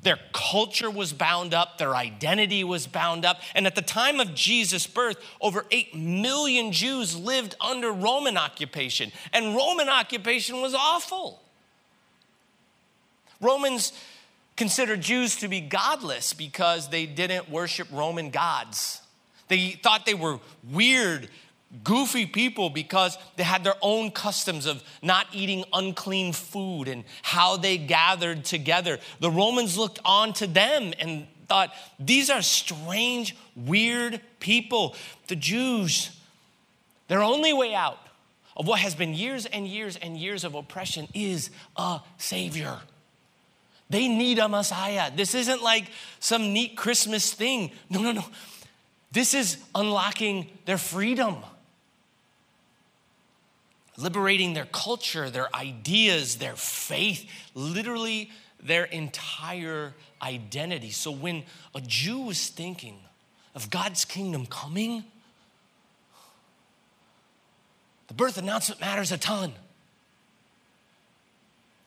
their 0.00 0.18
culture 0.32 0.90
was 0.90 1.12
bound 1.12 1.52
up, 1.52 1.78
their 1.78 1.96
identity 1.96 2.62
was 2.62 2.86
bound 2.86 3.24
up. 3.24 3.40
And 3.54 3.66
at 3.66 3.74
the 3.74 3.82
time 3.82 4.20
of 4.20 4.34
Jesus' 4.34 4.86
birth, 4.86 5.16
over 5.40 5.66
8 5.70 5.94
million 5.94 6.70
Jews 6.70 7.16
lived 7.16 7.56
under 7.60 7.90
Roman 7.90 8.36
occupation. 8.36 9.10
And 9.32 9.56
Roman 9.56 9.88
occupation 9.88 10.62
was 10.62 10.74
awful. 10.74 11.42
Romans 13.40 13.92
considered 14.56 15.00
Jews 15.00 15.36
to 15.36 15.48
be 15.48 15.60
godless 15.60 16.32
because 16.32 16.90
they 16.90 17.06
didn't 17.06 17.50
worship 17.50 17.88
Roman 17.92 18.30
gods. 18.30 19.02
They 19.48 19.70
thought 19.70 20.06
they 20.06 20.14
were 20.14 20.38
weird, 20.70 21.28
goofy 21.84 22.24
people 22.26 22.70
because 22.70 23.18
they 23.36 23.42
had 23.42 23.62
their 23.62 23.74
own 23.82 24.10
customs 24.10 24.66
of 24.66 24.82
not 25.02 25.26
eating 25.32 25.64
unclean 25.72 26.32
food 26.32 26.88
and 26.88 27.04
how 27.22 27.56
they 27.56 27.76
gathered 27.76 28.44
together. 28.44 28.98
The 29.20 29.30
Romans 29.30 29.76
looked 29.76 29.98
on 30.04 30.32
to 30.34 30.46
them 30.46 30.94
and 30.98 31.26
thought, 31.46 31.72
these 31.98 32.30
are 32.30 32.42
strange, 32.42 33.36
weird 33.54 34.20
people. 34.40 34.96
The 35.26 35.36
Jews, 35.36 36.10
their 37.08 37.22
only 37.22 37.52
way 37.52 37.74
out 37.74 37.98
of 38.56 38.66
what 38.66 38.80
has 38.80 38.94
been 38.94 39.14
years 39.14 39.46
and 39.46 39.66
years 39.66 39.96
and 39.96 40.16
years 40.16 40.44
of 40.44 40.54
oppression 40.54 41.06
is 41.14 41.50
a 41.76 42.00
Savior. 42.16 42.78
They 43.90 44.08
need 44.08 44.38
a 44.38 44.48
Messiah. 44.48 45.10
This 45.14 45.34
isn't 45.34 45.62
like 45.62 45.90
some 46.18 46.52
neat 46.52 46.76
Christmas 46.76 47.32
thing. 47.32 47.72
No, 47.88 48.02
no, 48.02 48.12
no. 48.12 48.24
This 49.12 49.32
is 49.32 49.58
unlocking 49.74 50.50
their 50.66 50.76
freedom 50.76 51.36
liberating 53.98 54.54
their 54.54 54.66
culture, 54.66 55.28
their 55.28 55.54
ideas, 55.54 56.36
their 56.36 56.54
faith, 56.54 57.28
literally 57.54 58.30
their 58.62 58.84
entire 58.84 59.92
identity. 60.22 60.90
So 60.90 61.10
when 61.10 61.42
a 61.74 61.80
Jew 61.80 62.30
is 62.30 62.48
thinking 62.48 62.96
of 63.54 63.70
God's 63.70 64.04
kingdom 64.04 64.46
coming, 64.46 65.04
the 68.06 68.14
birth 68.14 68.38
announcement 68.38 68.80
matters 68.80 69.12
a 69.12 69.18
ton. 69.18 69.52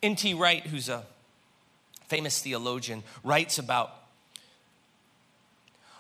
N.T. 0.03 0.33
Wright, 0.33 0.65
who's 0.65 0.89
a 0.89 1.03
famous 2.07 2.41
theologian, 2.41 3.03
writes 3.23 3.57
about 3.57 3.95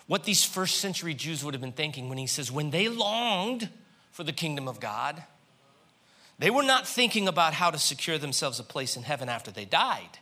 what 0.07 0.25
these 0.25 0.43
first 0.43 0.79
century 0.79 1.13
Jews 1.13 1.43
would 1.43 1.53
have 1.53 1.61
been 1.61 1.71
thinking 1.71 2.09
when 2.09 2.17
he 2.17 2.27
says, 2.27 2.51
when 2.51 2.71
they 2.71 2.89
longed 2.89 3.69
for 4.11 4.25
the 4.25 4.33
kingdom 4.33 4.67
of 4.67 4.81
God, 4.81 5.23
they 6.41 6.49
were 6.49 6.63
not 6.63 6.87
thinking 6.87 7.27
about 7.27 7.53
how 7.53 7.69
to 7.69 7.77
secure 7.77 8.17
themselves 8.17 8.59
a 8.59 8.63
place 8.63 8.97
in 8.97 9.03
heaven 9.03 9.29
after 9.29 9.51
they 9.51 9.63
died. 9.63 10.17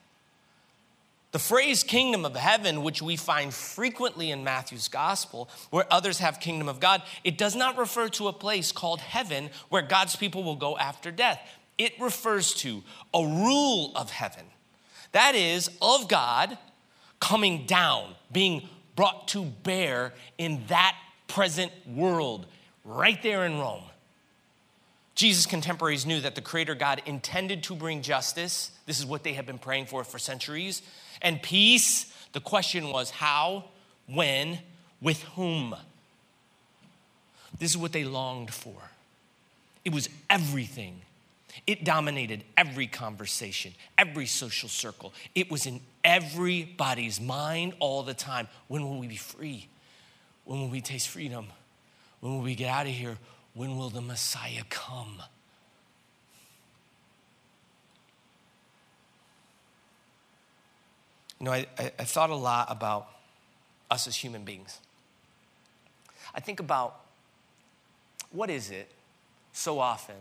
The 1.32 1.40
phrase 1.40 1.82
kingdom 1.82 2.26
of 2.26 2.36
heaven, 2.36 2.84
which 2.84 3.02
we 3.02 3.16
find 3.16 3.54
frequently 3.54 4.30
in 4.30 4.44
Matthew's 4.44 4.90
gospel, 4.90 5.48
where 5.70 5.86
others 5.90 6.20
have 6.20 6.42
kingdom 6.42 6.68
of 6.68 6.82
God, 6.82 7.04
it 7.24 7.38
does 7.38 7.56
not 7.56 7.78
refer 7.78 8.10
to 8.10 8.28
a 8.28 8.34
place 8.34 8.74
called 8.74 9.00
heaven 9.00 9.50
where 9.70 9.82
God's 9.82 10.18
people 10.18 10.44
will 10.44 10.58
go 10.58 10.78
after 10.78 11.10
death. 11.10 11.40
It 11.78 11.94
refers 12.02 12.54
to 12.56 12.84
a 13.14 13.24
rule 13.24 13.94
of 13.96 14.10
heaven. 14.10 14.44
That 15.14 15.36
is, 15.36 15.70
of 15.82 16.10
God 16.10 16.58
coming 17.22 17.66
down, 17.66 18.16
being 18.30 18.68
brought 18.98 19.30
to 19.30 19.46
bear 19.46 20.14
in 20.38 20.66
that 20.68 20.98
present 21.28 21.72
world, 21.88 22.46
right 22.84 23.24
there 23.24 23.46
in 23.46 23.58
Rome. 23.58 23.84
Jesus' 25.20 25.48
contemporaries 25.48 26.06
knew 26.06 26.22
that 26.22 26.36
the 26.36 26.42
Creator 26.42 26.76
God 26.76 27.02
intended 27.06 27.64
to 27.64 27.76
bring 27.76 28.02
justice. 28.02 28.72
This 28.86 29.00
is 29.00 29.06
what 29.06 29.22
they 29.22 29.34
had 29.34 29.46
been 29.46 29.58
praying 29.58 29.88
for 29.88 30.06
for 30.06 30.18
centuries. 30.18 30.82
And 31.22 31.44
peace. 31.44 32.06
The 32.32 32.40
question 32.40 32.88
was 32.88 33.10
how, 33.10 33.66
when, 34.08 34.60
with 35.02 35.22
whom? 35.36 35.76
This 37.60 37.72
is 37.72 37.78
what 37.78 37.92
they 37.92 38.06
longed 38.06 38.54
for. 38.54 38.74
It 39.84 39.94
was 39.94 40.08
everything. 40.30 41.02
It 41.68 41.84
dominated 41.84 42.46
every 42.56 42.88
conversation, 42.88 43.74
every 43.98 44.26
social 44.26 44.70
circle. 44.70 45.12
It 45.36 45.52
was 45.52 45.66
in 45.66 45.82
everybody's 46.02 47.20
mind 47.20 47.74
all 47.80 48.04
the 48.04 48.14
time. 48.14 48.48
When 48.70 48.84
will 48.84 49.00
we 49.00 49.08
be 49.08 49.18
free? 49.18 49.68
When 50.46 50.62
will 50.62 50.70
we 50.70 50.80
taste 50.80 51.10
freedom? 51.10 51.48
When 52.22 52.36
will 52.36 52.44
we 52.44 52.56
get 52.56 52.70
out 52.70 52.86
of 52.86 52.94
here? 52.94 53.18
When 53.54 53.78
will 53.78 53.90
the 53.90 54.02
Messiah 54.02 54.64
come? 54.70 55.22
You 61.40 61.46
know, 61.46 61.52
I, 61.52 61.66
I, 61.78 61.92
I 62.00 62.04
thought 62.04 62.30
a 62.30 62.36
lot 62.36 62.68
about 62.70 63.08
us 63.90 64.08
as 64.08 64.16
human 64.16 64.44
beings. 64.44 64.80
I 66.36 66.40
think 66.40 66.60
about 66.60 67.00
what 68.32 68.50
is 68.50 68.70
it 68.70 68.92
so 69.54 69.80
often 69.80 70.16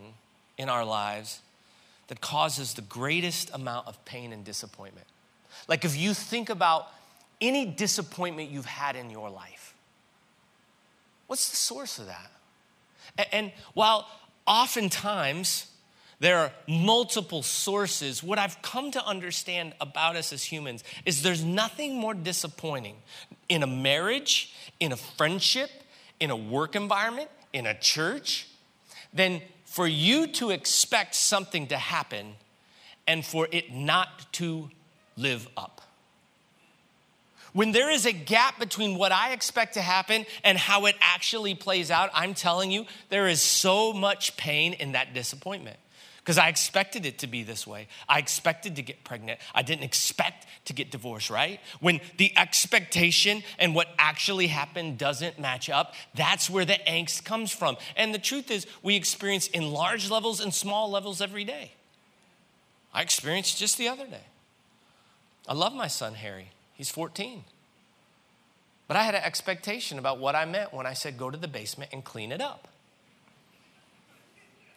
in 0.57 0.69
our 0.69 0.83
lives 0.83 1.41
that 2.07 2.21
causes 2.21 2.73
the 2.73 2.81
greatest 2.81 3.53
amount 3.53 3.87
of 3.87 4.03
pain 4.05 4.33
and 4.33 4.43
disappointment? 4.43 5.05
Like 5.67 5.85
if 5.85 5.95
you 5.95 6.13
think 6.13 6.49
about 6.49 6.87
any 7.39 7.65
disappointment 7.65 8.49
you've 8.49 8.65
had 8.65 8.95
in 8.95 9.09
your 9.09 9.29
life, 9.29 9.75
what's 11.27 11.49
the 11.49 11.55
source 11.55 11.99
of 11.99 12.07
that? 12.07 12.31
And 13.31 13.51
while 13.73 14.07
oftentimes 14.45 15.67
there 16.19 16.37
are 16.37 16.51
multiple 16.67 17.43
sources, 17.43 18.21
what 18.21 18.39
I've 18.39 18.61
come 18.61 18.91
to 18.91 19.05
understand 19.05 19.73
about 19.79 20.15
us 20.15 20.33
as 20.33 20.43
humans 20.43 20.83
is 21.05 21.21
there's 21.21 21.43
nothing 21.43 21.95
more 21.95 22.13
disappointing 22.13 22.97
in 23.47 23.63
a 23.63 23.67
marriage, 23.67 24.53
in 24.79 24.91
a 24.91 24.97
friendship, 24.97 25.69
in 26.19 26.29
a 26.29 26.35
work 26.35 26.75
environment, 26.75 27.29
in 27.53 27.65
a 27.65 27.77
church, 27.77 28.47
than 29.13 29.41
for 29.63 29.87
you 29.87 30.27
to 30.27 30.49
expect 30.49 31.15
something 31.15 31.67
to 31.67 31.77
happen 31.77 32.35
and 33.07 33.25
for 33.25 33.47
it 33.51 33.71
not 33.71 34.31
to 34.33 34.69
live 35.15 35.47
up. 35.55 35.78
When 37.59 37.73
there 37.73 37.89
is 37.89 38.05
a 38.05 38.13
gap 38.13 38.57
between 38.57 38.97
what 38.97 39.11
I 39.11 39.33
expect 39.33 39.73
to 39.73 39.81
happen 39.81 40.25
and 40.45 40.57
how 40.57 40.85
it 40.85 40.95
actually 41.01 41.55
plays 41.55 41.91
out, 41.91 42.09
I'm 42.13 42.33
telling 42.33 42.71
you, 42.71 42.85
there 43.09 43.27
is 43.27 43.41
so 43.41 43.91
much 43.91 44.37
pain 44.37 44.71
in 44.71 44.93
that 44.93 45.13
disappointment. 45.13 45.75
Because 46.19 46.37
I 46.37 46.47
expected 46.47 47.05
it 47.05 47.19
to 47.19 47.27
be 47.27 47.43
this 47.43 47.67
way. 47.67 47.89
I 48.07 48.19
expected 48.19 48.77
to 48.77 48.81
get 48.81 49.03
pregnant. 49.03 49.41
I 49.53 49.61
didn't 49.61 49.83
expect 49.83 50.47
to 50.67 50.73
get 50.73 50.89
divorced, 50.89 51.29
right? 51.29 51.59
When 51.81 51.99
the 52.15 52.31
expectation 52.37 53.43
and 53.57 53.75
what 53.75 53.89
actually 53.99 54.47
happened 54.47 54.97
doesn't 54.97 55.37
match 55.37 55.69
up, 55.69 55.95
that's 56.15 56.49
where 56.49 56.63
the 56.63 56.79
angst 56.87 57.25
comes 57.25 57.51
from. 57.51 57.75
And 57.97 58.13
the 58.13 58.19
truth 58.19 58.51
is, 58.51 58.67
we 58.83 58.95
experience 58.95 59.47
in 59.47 59.73
large 59.73 60.09
levels 60.09 60.39
and 60.39 60.53
small 60.53 60.89
levels 60.89 61.19
every 61.19 61.43
day. 61.43 61.73
I 62.93 63.01
experienced 63.01 63.57
just 63.57 63.77
the 63.77 63.89
other 63.89 64.07
day. 64.07 64.27
I 65.45 65.53
love 65.53 65.73
my 65.73 65.87
son, 65.87 66.13
Harry. 66.13 66.51
He's 66.79 66.89
14. 66.89 67.43
But 68.87 68.95
I 68.95 69.03
had 69.03 69.13
an 69.13 69.21
expectation 69.21 69.99
about 69.99 70.17
what 70.17 70.33
I 70.33 70.45
meant 70.45 70.73
when 70.73 70.85
I 70.85 70.93
said 70.93 71.17
go 71.17 71.29
to 71.29 71.37
the 71.37 71.49
basement 71.49 71.91
and 71.91 72.05
clean 72.05 72.31
it 72.31 72.39
up. 72.39 72.69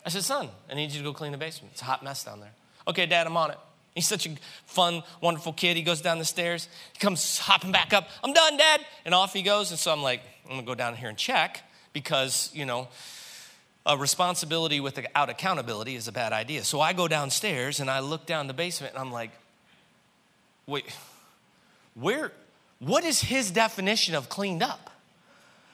I 0.05 0.09
said, 0.09 0.25
son, 0.25 0.49
I 0.69 0.75
need 0.75 0.91
you 0.91 0.99
to 0.99 1.05
go 1.05 1.13
clean 1.13 1.31
the 1.31 1.39
basement. 1.39 1.75
It's 1.75 1.83
a 1.83 1.85
hot 1.85 2.03
mess 2.03 2.25
down 2.25 2.41
there. 2.41 2.51
Okay, 2.89 3.07
dad, 3.07 3.29
I'm 3.29 3.37
on 3.37 3.53
it. 3.53 3.59
He's 3.95 4.09
such 4.09 4.27
a 4.27 4.31
fun, 4.67 5.05
wonderful 5.21 5.53
kid. 5.53 5.77
He 5.77 5.85
goes 5.85 6.01
down 6.01 6.19
the 6.19 6.25
stairs. 6.25 6.69
He 6.93 6.99
comes 6.99 7.39
hopping 7.39 7.71
back 7.71 7.93
up. 7.93 8.09
I'm 8.25 8.33
done, 8.33 8.57
dad. 8.57 8.81
And 9.05 9.15
off 9.15 9.33
he 9.33 9.43
goes. 9.43 9.71
And 9.71 9.79
so 9.79 9.93
I'm 9.93 10.03
like, 10.03 10.23
I'm 10.47 10.51
going 10.51 10.63
to 10.63 10.67
go 10.67 10.75
down 10.75 10.97
here 10.97 11.09
and 11.09 11.17
check 11.17 11.63
because, 11.93 12.51
you 12.53 12.67
know, 12.67 12.89
a 13.87 13.97
responsibility 13.97 14.81
without 14.81 15.31
accountability 15.31 15.95
is 15.95 16.09
a 16.09 16.13
bad 16.13 16.33
idea. 16.33 16.65
So 16.65 16.81
I 16.81 16.95
go 16.95 17.07
downstairs 17.07 17.79
and 17.79 17.89
I 17.89 18.01
look 18.01 18.27
down 18.27 18.49
the 18.49 18.55
basement 18.55 18.95
and 18.95 19.01
I'm 19.01 19.13
like, 19.13 19.31
wait, 20.67 20.87
where, 21.95 22.33
what 22.79 23.05
is 23.05 23.21
his 23.21 23.51
definition 23.51 24.15
of 24.15 24.29
cleaned 24.29 24.63
up? 24.63 24.91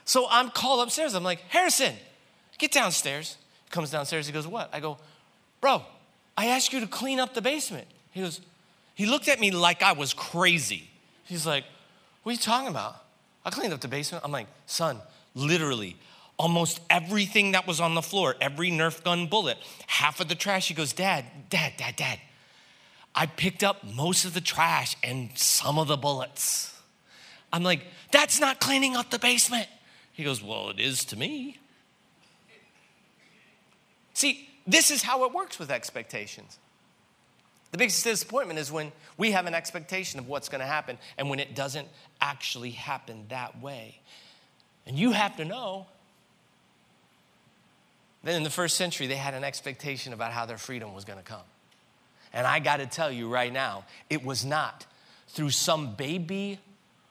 So 0.05 0.27
I'm 0.29 0.49
called 0.49 0.81
upstairs. 0.81 1.13
I'm 1.13 1.23
like, 1.23 1.41
Harrison, 1.49 1.93
get 2.57 2.71
downstairs. 2.71 3.37
Comes 3.69 3.91
downstairs, 3.91 4.25
he 4.25 4.33
goes, 4.33 4.47
What? 4.47 4.69
I 4.73 4.79
go, 4.79 4.97
Bro, 5.61 5.83
I 6.35 6.47
asked 6.47 6.73
you 6.73 6.79
to 6.79 6.87
clean 6.87 7.19
up 7.19 7.33
the 7.33 7.41
basement. 7.41 7.87
He 8.11 8.21
goes, 8.21 8.41
He 8.95 9.05
looked 9.05 9.27
at 9.27 9.39
me 9.39 9.51
like 9.51 9.83
I 9.83 9.91
was 9.91 10.13
crazy. 10.13 10.89
He's 11.25 11.45
like, 11.45 11.63
What 12.23 12.31
are 12.31 12.33
you 12.33 12.39
talking 12.39 12.69
about? 12.69 12.95
I 13.45 13.51
cleaned 13.51 13.73
up 13.73 13.81
the 13.81 13.87
basement. 13.87 14.23
I'm 14.25 14.31
like, 14.31 14.47
Son, 14.65 14.97
literally, 15.35 15.95
almost 16.37 16.79
everything 16.89 17.51
that 17.51 17.67
was 17.67 17.79
on 17.79 17.93
the 17.93 18.01
floor, 18.01 18.35
every 18.41 18.71
Nerf 18.71 19.03
gun 19.03 19.27
bullet, 19.27 19.57
half 19.85 20.19
of 20.19 20.27
the 20.27 20.35
trash. 20.35 20.67
He 20.67 20.73
goes, 20.73 20.93
Dad, 20.93 21.25
Dad, 21.49 21.73
Dad, 21.77 21.95
Dad. 21.95 22.19
I 23.19 23.25
picked 23.25 23.65
up 23.65 23.83
most 23.83 24.23
of 24.23 24.33
the 24.33 24.39
trash 24.39 24.95
and 25.03 25.37
some 25.37 25.77
of 25.77 25.89
the 25.89 25.97
bullets. 25.97 26.73
I'm 27.51 27.63
like, 27.63 27.81
That's 28.13 28.39
not 28.39 28.61
cleaning 28.61 28.95
up 28.95 29.11
the 29.11 29.19
basement. 29.19 29.67
He 30.13 30.23
goes, 30.23 30.41
Well, 30.41 30.69
it 30.69 30.79
is 30.79 31.03
to 31.05 31.17
me. 31.17 31.57
See, 34.13 34.47
this 34.65 34.89
is 34.89 35.03
how 35.03 35.25
it 35.25 35.33
works 35.33 35.59
with 35.59 35.69
expectations. 35.69 36.59
The 37.71 37.77
biggest 37.77 38.05
disappointment 38.05 38.57
is 38.57 38.71
when 38.71 38.93
we 39.17 39.31
have 39.31 39.47
an 39.47 39.53
expectation 39.53 40.17
of 40.21 40.29
what's 40.29 40.47
going 40.47 40.61
to 40.61 40.65
happen 40.65 40.97
and 41.17 41.29
when 41.29 41.41
it 41.41 41.55
doesn't 41.55 41.89
actually 42.21 42.71
happen 42.71 43.25
that 43.29 43.61
way. 43.61 43.99
And 44.87 44.97
you 44.97 45.11
have 45.11 45.35
to 45.37 45.45
know 45.45 45.87
that 48.23 48.33
in 48.33 48.43
the 48.43 48.49
first 48.49 48.77
century, 48.77 49.07
they 49.07 49.17
had 49.17 49.33
an 49.33 49.43
expectation 49.43 50.13
about 50.13 50.31
how 50.31 50.45
their 50.45 50.57
freedom 50.57 50.95
was 50.95 51.03
going 51.03 51.19
to 51.19 51.25
come. 51.25 51.43
And 52.33 52.45
I 52.45 52.59
got 52.59 52.77
to 52.77 52.85
tell 52.85 53.11
you 53.11 53.29
right 53.29 53.51
now, 53.51 53.85
it 54.09 54.23
was 54.23 54.45
not 54.45 54.85
through 55.27 55.49
some 55.49 55.95
baby 55.95 56.59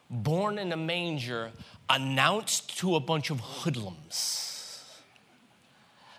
born 0.09 0.57
in 0.57 0.71
a 0.71 0.77
manger 0.77 1.51
announced 1.89 2.77
to 2.79 2.95
a 2.95 2.99
bunch 2.99 3.29
of 3.29 3.39
hoodlums. 3.39 4.85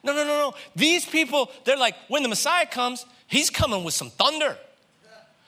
No, 0.02 0.12
no, 0.14 0.24
no, 0.24 0.38
no. 0.38 0.54
These 0.74 1.06
people, 1.06 1.50
they're 1.64 1.76
like, 1.76 1.94
when 2.08 2.22
the 2.22 2.28
Messiah 2.28 2.66
comes, 2.66 3.04
he's 3.26 3.50
coming 3.50 3.84
with 3.84 3.94
some 3.94 4.10
thunder. 4.10 4.56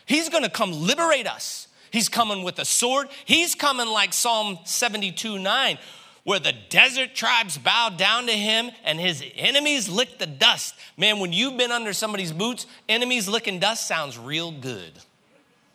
He's 0.04 0.28
gonna 0.28 0.50
come 0.50 0.72
liberate 0.72 1.26
us. 1.26 1.68
He's 1.90 2.08
coming 2.08 2.42
with 2.42 2.58
a 2.58 2.64
sword. 2.64 3.08
He's 3.24 3.54
coming 3.54 3.86
like 3.86 4.12
Psalm 4.12 4.58
72 4.64 5.38
9, 5.38 5.78
where 6.24 6.38
the 6.38 6.54
desert 6.68 7.14
tribes 7.14 7.58
bow 7.58 7.88
down 7.88 8.26
to 8.26 8.32
him 8.32 8.70
and 8.84 9.00
his 9.00 9.24
enemies 9.34 9.88
lick 9.88 10.18
the 10.18 10.26
dust. 10.26 10.74
Man, 10.96 11.18
when 11.18 11.32
you've 11.32 11.56
been 11.56 11.72
under 11.72 11.92
somebody's 11.92 12.32
boots, 12.32 12.66
enemies 12.88 13.28
licking 13.28 13.58
dust 13.58 13.88
sounds 13.88 14.18
real 14.18 14.52
good. 14.52 14.92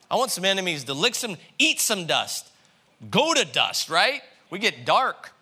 I 0.09 0.15
want 0.15 0.31
some 0.31 0.45
enemies 0.45 0.85
to 0.85 0.93
lick 0.93 1.15
some, 1.15 1.35
eat 1.59 1.81
some 1.81 2.05
dust, 2.05 2.49
go 3.11 3.33
to 3.33 3.43
dust, 3.43 3.89
right? 3.89 4.21
We 4.49 4.59
get 4.59 4.85
dark. 4.85 5.33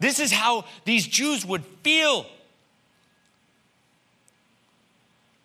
This 0.00 0.18
is 0.18 0.32
how 0.32 0.64
these 0.84 1.06
Jews 1.06 1.46
would 1.46 1.64
feel. 1.84 2.26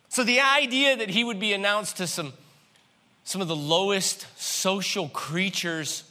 So 0.10 0.24
the 0.24 0.40
idea 0.40 0.98
that 0.98 1.12
he 1.12 1.24
would 1.24 1.40
be 1.40 1.54
announced 1.54 1.98
to 1.98 2.08
some, 2.08 2.34
some 3.24 3.40
of 3.42 3.48
the 3.48 3.56
lowest 3.56 4.26
social 4.42 5.10
creatures 5.10 6.07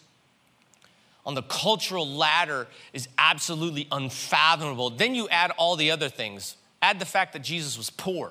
on 1.26 1.34
the 1.34 1.42
cultural 1.42 2.08
ladder 2.08 2.68
is 2.92 3.08
absolutely 3.18 3.88
unfathomable. 3.92 4.90
Then 4.90 5.14
you 5.14 5.28
add 5.28 5.50
all 5.58 5.76
the 5.76 5.90
other 5.90 6.08
things. 6.08 6.56
Add 6.80 7.00
the 7.00 7.04
fact 7.04 7.32
that 7.32 7.42
Jesus 7.42 7.76
was 7.76 7.90
poor, 7.90 8.30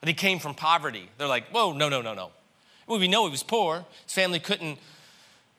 that 0.00 0.08
he 0.08 0.14
came 0.14 0.40
from 0.40 0.54
poverty. 0.54 1.08
They're 1.16 1.28
like, 1.28 1.48
whoa, 1.50 1.72
no, 1.72 1.88
no, 1.88 2.02
no, 2.02 2.14
no. 2.14 2.32
Well, 2.86 2.98
we 2.98 3.06
know 3.06 3.24
he 3.26 3.30
was 3.30 3.42
poor. 3.42 3.84
His 4.04 4.14
family 4.14 4.40
couldn't 4.40 4.78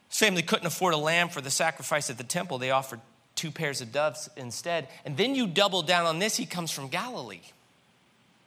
his 0.10 0.18
family 0.18 0.42
couldn't 0.42 0.66
afford 0.66 0.96
a 0.96 0.98
lamb 0.98 1.30
for 1.30 1.40
the 1.40 1.52
sacrifice 1.52 2.10
at 2.10 2.18
the 2.18 2.24
temple. 2.24 2.58
They 2.58 2.72
offered 2.72 3.00
two 3.36 3.52
pairs 3.52 3.80
of 3.80 3.92
doves 3.92 4.28
instead. 4.36 4.88
And 5.06 5.16
then 5.16 5.36
you 5.36 5.48
double 5.48 5.84
down 5.84 6.06
on 6.06 6.18
this, 6.18 6.36
he 6.36 6.48
comes 6.48 6.72
from 6.72 6.88
Galilee. 6.88 7.42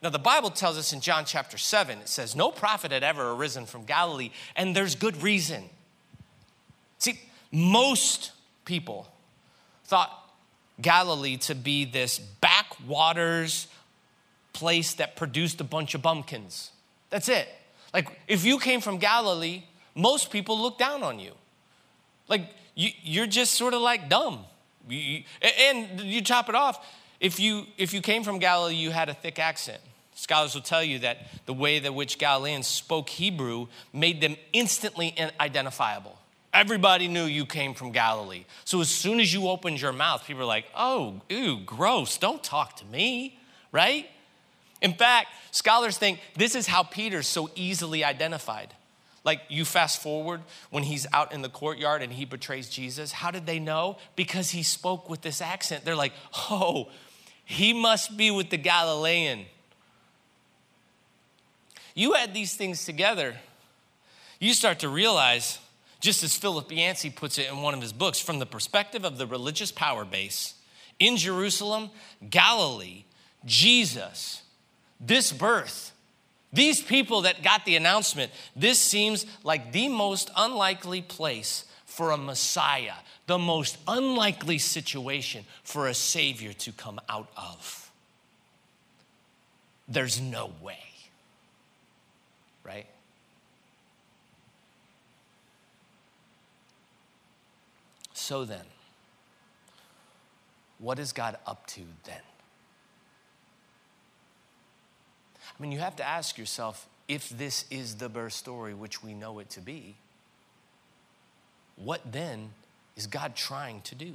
Now, 0.02 0.10
the 0.10 0.18
Bible 0.18 0.50
tells 0.50 0.76
us 0.76 0.92
in 0.92 1.00
John 1.00 1.24
chapter 1.24 1.56
7, 1.56 2.00
it 2.00 2.08
says, 2.08 2.34
No 2.34 2.50
prophet 2.50 2.90
had 2.90 3.04
ever 3.04 3.30
arisen 3.30 3.66
from 3.66 3.84
Galilee, 3.84 4.32
and 4.56 4.74
there's 4.74 4.96
good 4.96 5.22
reason. 5.22 5.70
See, 6.98 7.20
most 7.52 8.32
people 8.64 9.06
thought 9.84 10.10
Galilee 10.80 11.36
to 11.36 11.54
be 11.54 11.84
this 11.84 12.18
backwaters 12.18 13.68
place 14.52 14.94
that 14.94 15.16
produced 15.16 15.60
a 15.60 15.64
bunch 15.64 15.94
of 15.94 16.02
bumpkins. 16.02 16.70
That's 17.10 17.28
it. 17.28 17.48
Like, 17.92 18.08
if 18.26 18.44
you 18.44 18.58
came 18.58 18.80
from 18.80 18.98
Galilee, 18.98 19.64
most 19.94 20.30
people 20.30 20.58
look 20.58 20.78
down 20.78 21.02
on 21.02 21.18
you. 21.18 21.32
Like, 22.28 22.48
you, 22.74 23.22
are 23.22 23.26
just 23.26 23.54
sort 23.54 23.74
of 23.74 23.82
like 23.82 24.08
dumb. 24.08 24.44
and 24.88 26.00
you 26.00 26.22
top 26.22 26.48
it 26.48 26.54
off, 26.54 26.86
if 27.20 27.38
you, 27.38 27.66
if 27.76 27.92
you 27.92 28.00
came 28.00 28.24
from 28.24 28.38
Galilee, 28.38 28.74
you 28.74 28.90
had 28.90 29.08
a 29.08 29.14
thick 29.14 29.38
accent. 29.38 29.80
Scholars 30.14 30.54
will 30.54 30.62
tell 30.62 30.82
you 30.82 31.00
that 31.00 31.18
the 31.46 31.54
way 31.54 31.78
that 31.78 31.94
which 31.94 32.18
Galileans 32.18 32.66
spoke 32.66 33.08
Hebrew 33.08 33.68
made 33.92 34.20
them 34.20 34.36
instantly 34.52 35.14
identifiable. 35.40 36.18
Everybody 36.52 37.08
knew 37.08 37.24
you 37.24 37.46
came 37.46 37.72
from 37.72 37.92
Galilee. 37.92 38.44
So 38.64 38.80
as 38.80 38.90
soon 38.90 39.20
as 39.20 39.32
you 39.32 39.48
opened 39.48 39.80
your 39.80 39.92
mouth, 39.92 40.26
people 40.26 40.40
were 40.40 40.46
like, 40.46 40.66
oh, 40.76 41.20
ew, 41.30 41.60
gross, 41.64 42.18
don't 42.18 42.42
talk 42.42 42.76
to 42.76 42.84
me, 42.84 43.38
right? 43.72 44.06
In 44.82 44.92
fact, 44.92 45.28
scholars 45.50 45.96
think 45.96 46.20
this 46.36 46.54
is 46.54 46.66
how 46.66 46.82
Peter's 46.82 47.26
so 47.26 47.48
easily 47.54 48.04
identified. 48.04 48.74
Like 49.24 49.40
you 49.48 49.64
fast 49.64 50.02
forward 50.02 50.42
when 50.70 50.82
he's 50.82 51.06
out 51.12 51.32
in 51.32 51.42
the 51.42 51.48
courtyard 51.48 52.02
and 52.02 52.12
he 52.12 52.24
betrays 52.24 52.68
Jesus. 52.68 53.12
How 53.12 53.30
did 53.30 53.46
they 53.46 53.58
know? 53.58 53.96
Because 54.16 54.50
he 54.50 54.62
spoke 54.62 55.08
with 55.08 55.22
this 55.22 55.40
accent. 55.40 55.84
They're 55.84 55.96
like, 55.96 56.12
oh, 56.50 56.90
he 57.44 57.72
must 57.72 58.16
be 58.16 58.30
with 58.30 58.50
the 58.50 58.56
Galilean. 58.56 59.46
You 61.94 62.16
add 62.16 62.34
these 62.34 62.56
things 62.56 62.84
together, 62.84 63.36
you 64.40 64.54
start 64.54 64.80
to 64.80 64.88
realize, 64.88 65.58
just 66.02 66.24
as 66.24 66.36
Philip 66.36 66.70
Yancey 66.70 67.10
puts 67.10 67.38
it 67.38 67.48
in 67.48 67.62
one 67.62 67.74
of 67.74 67.80
his 67.80 67.92
books, 67.92 68.20
from 68.20 68.40
the 68.40 68.44
perspective 68.44 69.04
of 69.04 69.18
the 69.18 69.26
religious 69.26 69.70
power 69.70 70.04
base 70.04 70.54
in 70.98 71.16
Jerusalem, 71.16 71.90
Galilee, 72.28 73.04
Jesus, 73.44 74.42
this 75.00 75.32
birth, 75.32 75.92
these 76.52 76.82
people 76.82 77.22
that 77.22 77.44
got 77.44 77.64
the 77.64 77.76
announcement, 77.76 78.32
this 78.56 78.80
seems 78.80 79.24
like 79.44 79.72
the 79.72 79.88
most 79.88 80.28
unlikely 80.36 81.02
place 81.02 81.64
for 81.86 82.10
a 82.10 82.16
Messiah, 82.16 82.94
the 83.28 83.38
most 83.38 83.78
unlikely 83.86 84.58
situation 84.58 85.44
for 85.62 85.86
a 85.86 85.94
Savior 85.94 86.52
to 86.52 86.72
come 86.72 87.00
out 87.08 87.30
of. 87.36 87.92
There's 89.86 90.20
no 90.20 90.50
way, 90.60 90.82
right? 92.64 92.86
So 98.22 98.44
then, 98.44 98.64
what 100.78 101.00
is 101.00 101.12
God 101.12 101.36
up 101.44 101.66
to 101.66 101.80
then? 102.04 102.20
I 105.40 105.60
mean, 105.60 105.72
you 105.72 105.80
have 105.80 105.96
to 105.96 106.06
ask 106.06 106.38
yourself 106.38 106.86
if 107.08 107.28
this 107.30 107.64
is 107.68 107.96
the 107.96 108.08
birth 108.08 108.32
story 108.32 108.74
which 108.74 109.02
we 109.02 109.12
know 109.12 109.40
it 109.40 109.50
to 109.50 109.60
be, 109.60 109.96
what 111.74 112.12
then 112.12 112.50
is 112.96 113.08
God 113.08 113.34
trying 113.34 113.80
to 113.82 113.96
do? 113.96 114.14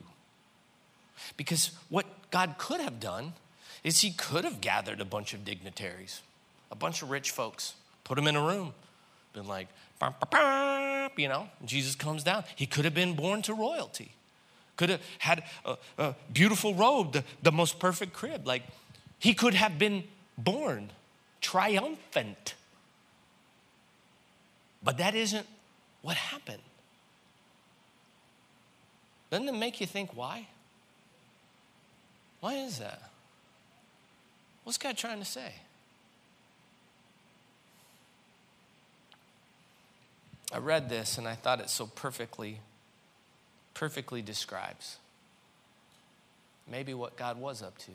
Because 1.36 1.72
what 1.90 2.06
God 2.32 2.56
could 2.58 2.80
have 2.80 3.02
done 3.02 3.34
is 3.84 4.00
He 4.00 4.12
could 4.12 4.46
have 4.46 4.62
gathered 4.62 5.02
a 5.02 5.06
bunch 5.06 5.34
of 5.34 5.44
dignitaries, 5.44 6.22
a 6.72 6.76
bunch 6.76 7.02
of 7.02 7.10
rich 7.10 7.32
folks, 7.32 7.74
put 8.06 8.16
them 8.16 8.28
in 8.28 8.38
a 8.38 8.42
room, 8.42 8.74
been 9.34 9.50
like, 9.50 9.68
you 11.18 11.28
know, 11.28 11.50
Jesus 11.66 11.96
comes 11.96 12.24
down. 12.24 12.44
He 12.56 12.66
could 12.66 12.86
have 12.86 12.94
been 12.94 13.16
born 13.16 13.42
to 13.44 13.54
royalty, 13.54 14.12
could 14.76 14.90
have 14.90 15.02
had 15.20 15.44
a, 15.66 15.78
a 15.98 16.16
beautiful 16.32 16.74
robe, 16.74 17.14
the, 17.14 17.24
the 17.42 17.52
most 17.52 17.80
perfect 17.80 18.14
crib. 18.14 18.46
Like, 18.46 18.64
he 19.20 19.34
could 19.34 19.54
have 19.54 19.80
been 19.80 20.04
born 20.38 20.92
triumphant. 21.42 22.56
But 24.84 24.98
that 25.00 25.16
isn't 25.16 25.48
what 26.02 26.16
happened. 26.16 26.62
Doesn't 29.30 29.50
it 29.50 29.56
make 29.56 29.82
you 29.82 29.88
think 29.88 30.16
why? 30.16 30.48
Why 32.40 32.56
is 32.56 32.80
that? 32.80 33.02
What's 34.64 34.78
God 34.78 34.96
trying 34.98 35.20
to 35.20 35.26
say? 35.26 35.54
I 40.52 40.60
read 40.60 40.90
this 40.90 41.18
and 41.18 41.28
I 41.28 41.36
thought 41.36 41.60
it 41.60 41.70
so 41.70 41.88
perfectly, 41.88 42.60
perfectly 43.74 44.22
describes 44.22 44.98
maybe 46.70 46.94
what 46.94 47.18
God 47.18 47.40
was 47.40 47.62
up 47.62 47.78
to 47.80 47.92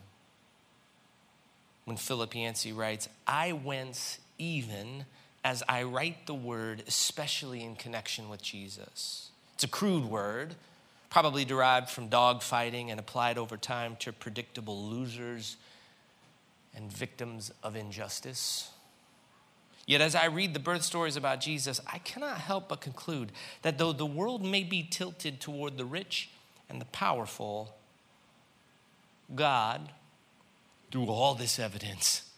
when 1.84 1.96
Philip 1.96 2.34
Yancey 2.34 2.72
writes, 2.72 3.08
I 3.26 3.52
wence 3.52 4.18
even 4.38 5.04
as 5.44 5.62
I 5.68 5.82
write 5.82 6.26
the 6.26 6.34
word, 6.34 6.82
especially 6.86 7.64
in 7.64 7.74
connection 7.74 8.28
with 8.28 8.42
Jesus. 8.42 9.30
It's 9.54 9.64
a 9.64 9.68
crude 9.68 10.04
word, 10.04 10.54
probably 11.10 11.44
derived 11.44 11.90
from 11.90 12.08
dog 12.08 12.42
fighting 12.42 12.90
and 12.90 13.00
applied 13.00 13.38
over 13.38 13.56
time 13.56 13.96
to 14.00 14.12
predictable 14.12 14.88
losers 14.88 15.56
and 16.74 16.90
victims 16.90 17.52
of 17.62 17.76
injustice. 17.76 18.70
Yet, 19.86 20.00
as 20.00 20.14
I 20.14 20.26
read 20.26 20.54
the 20.54 20.60
birth 20.60 20.82
stories 20.82 21.16
about 21.16 21.40
Jesus, 21.40 21.80
I 21.92 21.98
cannot 21.98 22.38
help 22.38 22.68
but 22.68 22.80
conclude 22.80 23.32
that 23.62 23.78
though 23.78 23.92
the 23.92 24.06
world 24.06 24.44
may 24.44 24.62
be 24.62 24.82
tilted 24.82 25.40
toward 25.40 25.76
the 25.76 25.84
rich 25.84 26.30
and 26.68 26.80
the 26.80 26.86
powerful, 26.86 27.74
God, 29.34 29.90
through 30.90 31.06
all 31.06 31.34
this 31.34 31.58
evidence, 31.58 32.30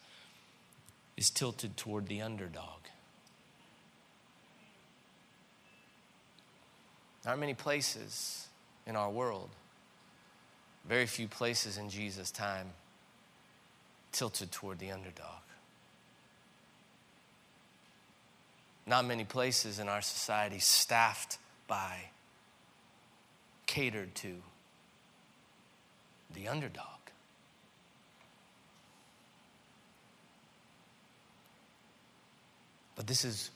is 1.16 1.28
tilted 1.28 1.76
toward 1.76 2.07
the 2.07 2.22
underdog. 2.22 2.80
There 7.22 7.30
aren't 7.30 7.40
many 7.40 7.54
places 7.54 8.48
in 8.87 8.96
our 8.96 9.11
world, 9.11 9.50
very 10.87 11.07
few 11.07 11.28
places 11.28 11.78
in 11.78 11.88
Jesus' 11.90 12.30
time, 12.30 12.68
tilted 14.12 14.50
toward 14.50 14.78
the 14.78 14.90
underdog. 14.90 15.43
Not 18.87 19.07
many 19.07 19.25
places 19.25 19.79
in 19.79 19.88
our 19.88 20.03
society 20.03 20.59
staffed 20.59 21.38
by, 21.66 22.11
catered 23.66 24.14
to 24.16 24.37
the 26.35 26.49
underdog. 26.49 26.85
But 32.97 33.07
this 33.07 33.25
is 33.25 33.51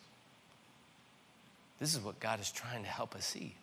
this 1.81 1.95
is 1.95 2.01
what 2.01 2.19
God 2.19 2.41
is 2.41 2.51
trying 2.51 2.83
to 2.83 2.88
help 2.88 3.14
us 3.14 3.25
see. 3.25 3.55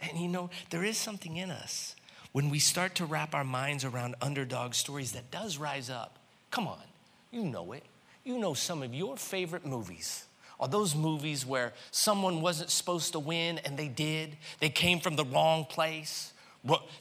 And 0.00 0.18
you 0.18 0.28
know, 0.28 0.48
there 0.70 0.84
is 0.84 0.96
something 0.96 1.36
in 1.36 1.50
us 1.50 1.94
when 2.32 2.50
we 2.50 2.58
start 2.58 2.94
to 2.96 3.04
wrap 3.04 3.34
our 3.34 3.44
minds 3.44 3.84
around 3.84 4.14
underdog 4.22 4.74
stories 4.74 5.12
that 5.12 5.30
does 5.30 5.58
rise 5.58 5.90
up. 5.90 6.18
Come 6.50 6.66
on, 6.66 6.82
you 7.30 7.42
know 7.44 7.72
it. 7.72 7.82
You 8.28 8.36
know 8.36 8.52
some 8.52 8.82
of 8.82 8.92
your 8.92 9.16
favorite 9.16 9.64
movies 9.64 10.26
are 10.60 10.68
those 10.68 10.94
movies 10.94 11.46
where 11.46 11.72
someone 11.90 12.42
wasn't 12.42 12.68
supposed 12.68 13.12
to 13.12 13.18
win 13.18 13.58
and 13.64 13.78
they 13.78 13.88
did. 13.88 14.36
They 14.60 14.68
came 14.68 15.00
from 15.00 15.16
the 15.16 15.24
wrong 15.24 15.64
place, 15.64 16.34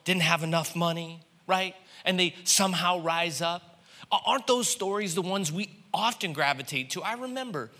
didn't 0.05 0.21
have 0.21 0.41
enough 0.41 0.73
money, 0.73 1.19
right? 1.45 1.75
And 2.05 2.17
they 2.17 2.33
somehow 2.45 3.01
rise 3.01 3.41
up. 3.41 3.81
Aren't 4.09 4.47
those 4.47 4.69
stories 4.69 5.15
the 5.15 5.21
ones 5.21 5.51
we 5.51 5.69
often 5.93 6.31
gravitate 6.31 6.91
to? 6.91 7.03
I 7.03 7.15
remember 7.15 7.71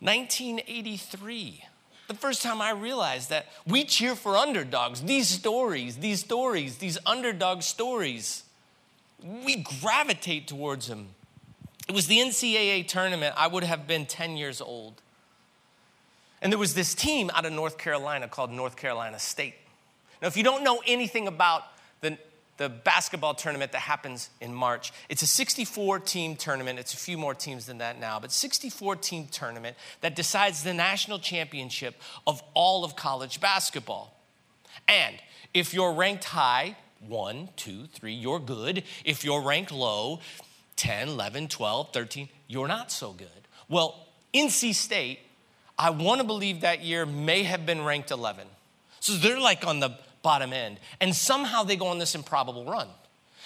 1983 0.00 1.64
the 2.08 2.14
first 2.14 2.40
time 2.40 2.62
I 2.62 2.70
realized 2.70 3.28
that 3.28 3.44
we 3.66 3.84
cheer 3.84 4.14
for 4.14 4.38
underdogs. 4.38 5.02
These 5.02 5.28
stories, 5.28 5.98
these 5.98 6.20
stories, 6.20 6.78
these 6.78 6.96
underdog 7.04 7.60
stories, 7.60 8.44
we 9.22 9.66
gravitate 9.82 10.48
towards 10.48 10.88
them. 10.88 11.08
It 11.92 11.94
was 11.94 12.06
the 12.06 12.20
NCAA 12.20 12.88
tournament. 12.88 13.34
I 13.36 13.46
would 13.46 13.64
have 13.64 13.86
been 13.86 14.06
10 14.06 14.38
years 14.38 14.62
old. 14.62 15.02
And 16.40 16.50
there 16.50 16.58
was 16.58 16.72
this 16.72 16.94
team 16.94 17.30
out 17.34 17.44
of 17.44 17.52
North 17.52 17.76
Carolina 17.76 18.28
called 18.28 18.50
North 18.50 18.76
Carolina 18.76 19.18
State. 19.18 19.56
Now, 20.22 20.28
if 20.28 20.34
you 20.34 20.42
don't 20.42 20.64
know 20.64 20.82
anything 20.86 21.28
about 21.28 21.64
the 22.00 22.16
the 22.56 22.70
basketball 22.70 23.34
tournament 23.34 23.72
that 23.72 23.80
happens 23.80 24.30
in 24.40 24.54
March. 24.54 24.92
It's 25.08 25.22
a 25.22 25.26
64 25.26 25.98
team 26.00 26.36
tournament. 26.36 26.78
It's 26.78 26.94
a 26.94 26.98
few 26.98 27.18
more 27.18 27.34
teams 27.34 27.66
than 27.66 27.78
that 27.78 27.98
now, 27.98 28.20
but 28.20 28.30
64 28.30 28.96
team 28.96 29.26
tournament 29.26 29.76
that 30.00 30.14
decides 30.14 30.62
the 30.62 30.72
national 30.72 31.18
championship 31.18 32.00
of 32.26 32.42
all 32.54 32.84
of 32.84 32.94
college 32.94 33.40
basketball. 33.40 34.14
And 34.86 35.16
if 35.52 35.74
you're 35.74 35.92
ranked 35.92 36.24
high, 36.24 36.76
one, 37.06 37.48
two, 37.56 37.86
three, 37.86 38.14
you're 38.14 38.38
good. 38.38 38.84
If 39.04 39.24
you're 39.24 39.42
ranked 39.42 39.72
low, 39.72 40.20
10, 40.82 41.10
11, 41.10 41.46
12, 41.46 41.92
13, 41.92 42.28
you're 42.48 42.66
not 42.66 42.90
so 42.90 43.12
good. 43.12 43.28
Well, 43.68 44.04
NC 44.34 44.74
State, 44.74 45.20
I 45.78 45.90
want 45.90 46.20
to 46.20 46.26
believe 46.26 46.62
that 46.62 46.82
year 46.82 47.06
may 47.06 47.44
have 47.44 47.64
been 47.64 47.84
ranked 47.84 48.10
11. 48.10 48.48
So 48.98 49.12
they're 49.12 49.38
like 49.38 49.64
on 49.64 49.78
the 49.78 49.96
bottom 50.22 50.52
end. 50.52 50.80
And 51.00 51.14
somehow 51.14 51.62
they 51.62 51.76
go 51.76 51.86
on 51.86 51.98
this 51.98 52.16
improbable 52.16 52.64
run. 52.64 52.88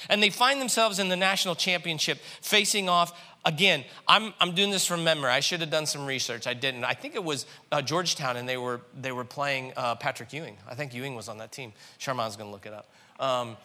And 0.09 0.23
they 0.23 0.31
find 0.31 0.63
themselves 0.63 0.99
in 0.99 1.11
the 1.11 1.17
national 1.17 1.57
championship 1.57 2.21
facing 2.41 2.89
off 2.89 3.13
again. 3.45 3.85
I'm, 4.09 4.33
I'm 4.41 4.55
doing 4.55 4.71
this 4.71 4.87
from 4.87 5.05
memory. 5.05 5.31
I 5.31 5.41
should 5.41 5.61
have 5.61 5.71
done 5.71 5.85
some 5.85 6.07
research. 6.07 6.47
I 6.47 6.55
didn't. 6.55 6.85
I 6.85 6.95
think 6.95 7.17
it 7.17 7.25
was 7.25 7.45
uh, 7.71 7.83
Georgetown, 7.83 8.39
and 8.39 8.49
they 8.49 8.57
were, 8.57 8.81
they 8.99 9.13
were 9.13 9.25
playing 9.27 9.75
uh, 9.77 9.95
Patrick 9.97 10.33
Ewing. 10.33 10.57
I 10.67 10.75
think 10.75 10.95
Ewing 10.95 11.15
was 11.15 11.29
on 11.29 11.37
that 11.37 11.53
team. 11.53 11.75
Sharman's 12.01 12.37
going 12.37 12.49
to 12.49 12.53
look 12.53 12.65
it 12.65 12.73
up. 12.73 12.89
Um, 13.21 13.59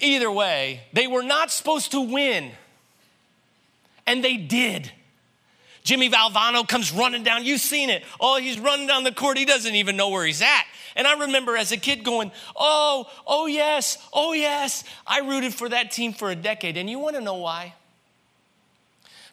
either 0.00 0.32
way, 0.32 0.80
they 0.94 1.06
were 1.06 1.22
not 1.22 1.50
supposed 1.50 1.90
to 1.90 2.00
win, 2.00 2.52
and 4.08 4.24
they 4.24 4.38
did. 4.38 4.90
Jimmy 5.84 6.10
Valvano 6.10 6.66
comes 6.66 6.92
running 6.92 7.22
down. 7.22 7.44
You've 7.44 7.60
seen 7.60 7.90
it. 7.90 8.02
Oh, 8.18 8.38
he's 8.38 8.58
running 8.58 8.86
down 8.86 9.04
the 9.04 9.12
court. 9.12 9.36
He 9.36 9.44
doesn't 9.44 9.74
even 9.74 9.96
know 9.96 10.08
where 10.08 10.24
he's 10.24 10.42
at. 10.42 10.64
And 10.96 11.06
I 11.06 11.20
remember 11.20 11.56
as 11.56 11.72
a 11.72 11.76
kid 11.76 12.04
going, 12.04 12.32
oh, 12.56 13.06
oh 13.26 13.46
yes, 13.46 13.98
oh 14.12 14.32
yes. 14.32 14.82
I 15.06 15.20
rooted 15.20 15.54
for 15.54 15.68
that 15.68 15.90
team 15.90 16.14
for 16.14 16.30
a 16.30 16.34
decade. 16.34 16.78
And 16.78 16.88
you 16.88 16.98
want 16.98 17.16
to 17.16 17.20
know 17.20 17.34
why? 17.34 17.74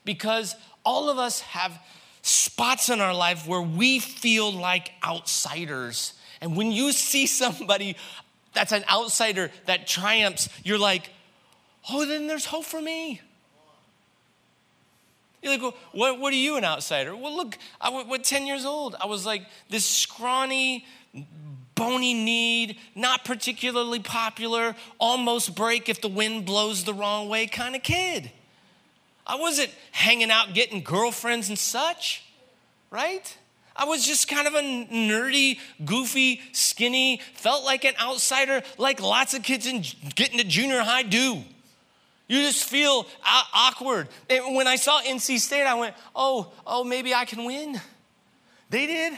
Because 0.04 0.56
all 0.84 1.10
of 1.10 1.18
us 1.18 1.40
have 1.40 1.80
spots 2.22 2.90
in 2.90 3.00
our 3.00 3.14
life 3.14 3.48
where 3.48 3.62
we 3.62 4.00
feel 4.00 4.52
like 4.52 4.92
outsiders. 5.04 6.14
And 6.42 6.56
when 6.56 6.72
you 6.72 6.92
see 6.92 7.28
somebody 7.28 7.96
that's 8.54 8.74
an 8.74 8.84
outsider 8.92 9.52
that 9.68 9.88
triumphs, 9.88 10.50
you're 10.64 10.78
like, 10.78 11.10
oh, 11.90 12.06
then 12.06 12.28
there's 12.28 12.46
hope 12.46 12.66
for 12.66 12.82
me. 12.82 13.22
You're 15.45 15.53
like, 15.53 15.62
well, 15.62 15.75
what, 15.91 16.19
what 16.19 16.34
are 16.34 16.38
you, 16.38 16.58
an 16.58 16.65
outsider? 16.65 17.15
Well, 17.15 17.36
look, 17.36 17.55
I 17.79 17.91
was 17.91 18.19
10 18.23 18.47
years 18.47 18.65
old. 18.65 18.95
I 18.99 19.05
was 19.05 19.27
like 19.27 19.45
this 19.69 19.86
scrawny, 19.86 20.88
bony 21.75 22.15
kneed, 22.15 22.79
not 22.95 23.23
particularly 23.23 23.99
popular, 23.99 24.75
almost 24.99 25.55
break 25.55 25.88
if 25.88 26.01
the 26.01 26.08
wind 26.08 26.47
blows 26.47 26.84
the 26.84 26.95
wrong 26.95 27.29
way 27.29 27.45
kind 27.45 27.75
of 27.75 27.84
kid. 27.84 28.31
I 29.27 29.36
wasn't 29.36 29.69
hanging 29.91 30.31
out 30.31 30.55
getting 30.55 30.81
girlfriends 30.81 31.47
and 31.49 31.60
such, 31.60 32.23
right? 32.89 33.38
I 33.75 33.86
was 33.86 34.03
just 34.03 34.27
kind 34.27 34.47
of 34.47 34.55
a 34.55 34.62
nerdy, 34.62 35.60
goofy, 35.86 36.41
skinny, 36.53 37.21
felt 37.36 37.63
like 37.63 37.86
an 37.86 37.93
outsider, 38.01 38.63
like 38.79 38.99
lots 38.99 39.36
of 39.36 39.43
kids 39.43 39.67
in 39.67 39.84
getting 40.15 40.39
to 40.39 40.43
junior 40.43 40.79
high 40.79 41.03
do. 41.03 41.43
You 42.28 42.42
just 42.42 42.64
feel 42.64 43.06
awkward. 43.54 44.08
And 44.30 44.56
when 44.56 44.68
I 44.68 44.78
saw 44.78 45.02
NC 45.02 45.40
State, 45.40 45.64
I 45.64 45.76
went, 45.76 45.96
oh, 46.16 46.52
oh, 46.66 46.84
maybe 46.84 47.14
I 47.14 47.26
can 47.26 47.46
win. 47.46 47.80
They 48.70 48.88
did. 48.88 49.14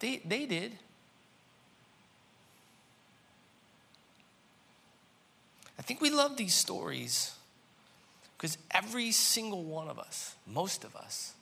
They, 0.00 0.20
they 0.24 0.46
did. 0.46 0.72
I 5.78 5.82
think 5.82 6.00
we 6.00 6.10
love 6.10 6.36
these 6.36 6.54
stories 6.54 7.34
because 8.36 8.58
every 8.72 9.12
single 9.12 9.62
one 9.62 9.88
of 9.88 9.98
us, 9.98 10.34
most 10.46 10.84
of 10.84 10.96
us, 10.96 11.34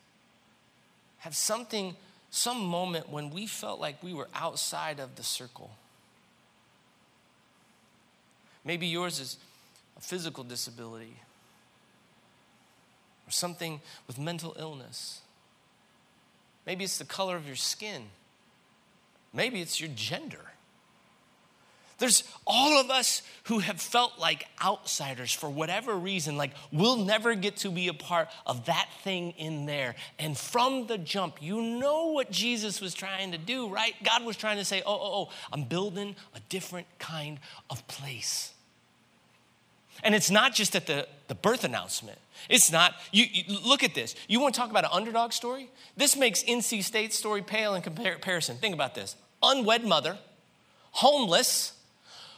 have 1.19 1.35
something, 1.35 1.97
some 2.31 2.63
moment 2.63 3.09
when 3.09 3.31
we 3.31 3.47
felt 3.47 3.81
like 3.81 4.03
we 4.03 4.13
were 4.13 4.29
outside 4.35 5.01
of 5.01 5.17
the 5.17 5.23
circle. 5.23 5.71
Maybe 8.65 8.87
yours 8.87 9.21
is 9.21 9.37
a 9.97 10.01
physical 10.01 10.45
disability 10.45 11.17
or 13.27 13.31
something 13.31 13.81
with 14.07 14.19
mental 14.19 14.57
illness. 14.59 15.21
Maybe 16.67 16.85
it's 16.85 16.99
the 16.99 17.05
color 17.05 17.37
of 17.37 17.47
your 17.47 17.57
skin. 17.57 18.05
Maybe 19.33 19.61
it's 19.61 19.81
your 19.81 19.91
gender. 19.95 20.41
There's 21.99 22.25
all 22.47 22.81
of 22.81 22.91
us 22.91 23.23
who 23.45 23.61
have 23.61 23.81
felt 23.81 24.19
like 24.19 24.47
outsiders 24.63 25.33
for 25.33 25.49
whatever 25.49 25.95
reason, 25.95 26.37
like 26.37 26.51
we'll 26.73 26.97
never 26.97 27.35
get 27.35 27.59
to 27.59 27.71
be 27.71 27.89
a 27.89 27.95
part 27.95 28.29
of 28.47 28.67
that 28.67 28.89
thing 29.03 29.31
in 29.33 29.67
there. 29.67 29.95
And 30.19 30.37
from 30.37 30.87
the 30.87 30.99
jump, 30.99 31.41
you 31.41 31.63
know 31.63 32.07
what 32.09 32.31
Jesus 32.31 32.81
was 32.81 32.95
trying 32.95 33.33
to 33.33 33.39
do, 33.39 33.69
right? 33.69 33.95
God 34.03 34.25
was 34.25 34.37
trying 34.37 34.59
to 34.59 34.65
say, 34.65 34.83
oh, 34.85 34.93
oh, 34.93 35.11
oh, 35.15 35.29
I'm 35.53 35.65
building 35.65 36.17
a 36.35 36.41
different 36.49 36.87
kind 36.99 37.39
of 37.71 37.87
place. 37.87 38.54
And 40.03 40.15
it's 40.15 40.31
not 40.31 40.55
just 40.55 40.75
at 40.77 40.87
the, 40.87 41.07
the 41.29 41.35
birth 41.35 41.65
announcement. 41.65 42.19
It's 42.49 42.71
not, 42.71 42.95
you, 43.13 43.25
you, 43.31 43.59
look 43.65 43.83
at 43.83 43.95
this. 43.95 44.15
You 44.29 44.41
want 44.41 44.55
to 44.55 44.61
talk 44.61 44.71
about 44.71 44.85
an 44.85 44.91
underdog 44.93 45.33
story? 45.33 45.71
This 45.97 46.17
makes 46.17 46.43
NC 46.43 46.83
State's 46.83 47.17
story 47.17 47.43
pale 47.43 47.75
in 47.75 47.83
comparison. 47.83 48.57
Think 48.57 48.75
about 48.75 48.95
this 48.95 49.17
unwed 49.43 49.85
mother, 49.85 50.19
homeless, 50.93 51.75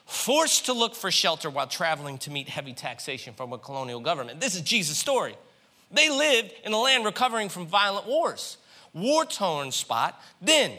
forced 0.07 0.67
to 0.67 0.73
look 0.73 0.95
for 0.95 1.11
shelter 1.11 1.51
while 1.51 1.67
traveling 1.67 2.19
to 2.19 2.31
meet 2.31 2.49
heavy 2.49 2.73
taxation 2.73 3.35
from 3.35 3.53
a 3.53 3.59
colonial 3.59 4.01
government. 4.01 4.41
This 4.41 4.55
is 4.55 4.61
Jesus' 4.63 4.99
story. 4.99 5.37
They 5.91 6.09
lived 6.09 6.53
in 6.65 6.73
a 6.73 6.79
land 6.79 7.05
recovering 7.05 7.49
from 7.49 7.67
violent 7.67 8.07
wars, 8.07 8.57
war 8.93 9.25
torn 9.25 9.73
spot. 9.73 10.21
Then 10.41 10.73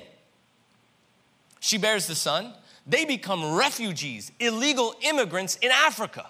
she 1.59 1.77
bears 1.77 2.07
the 2.07 2.15
son. 2.15 2.53
they 2.85 3.03
become 3.03 3.55
refugees, 3.55 4.31
illegal 4.39 4.95
immigrants 5.01 5.57
in 5.57 5.71
Africa. 5.71 6.27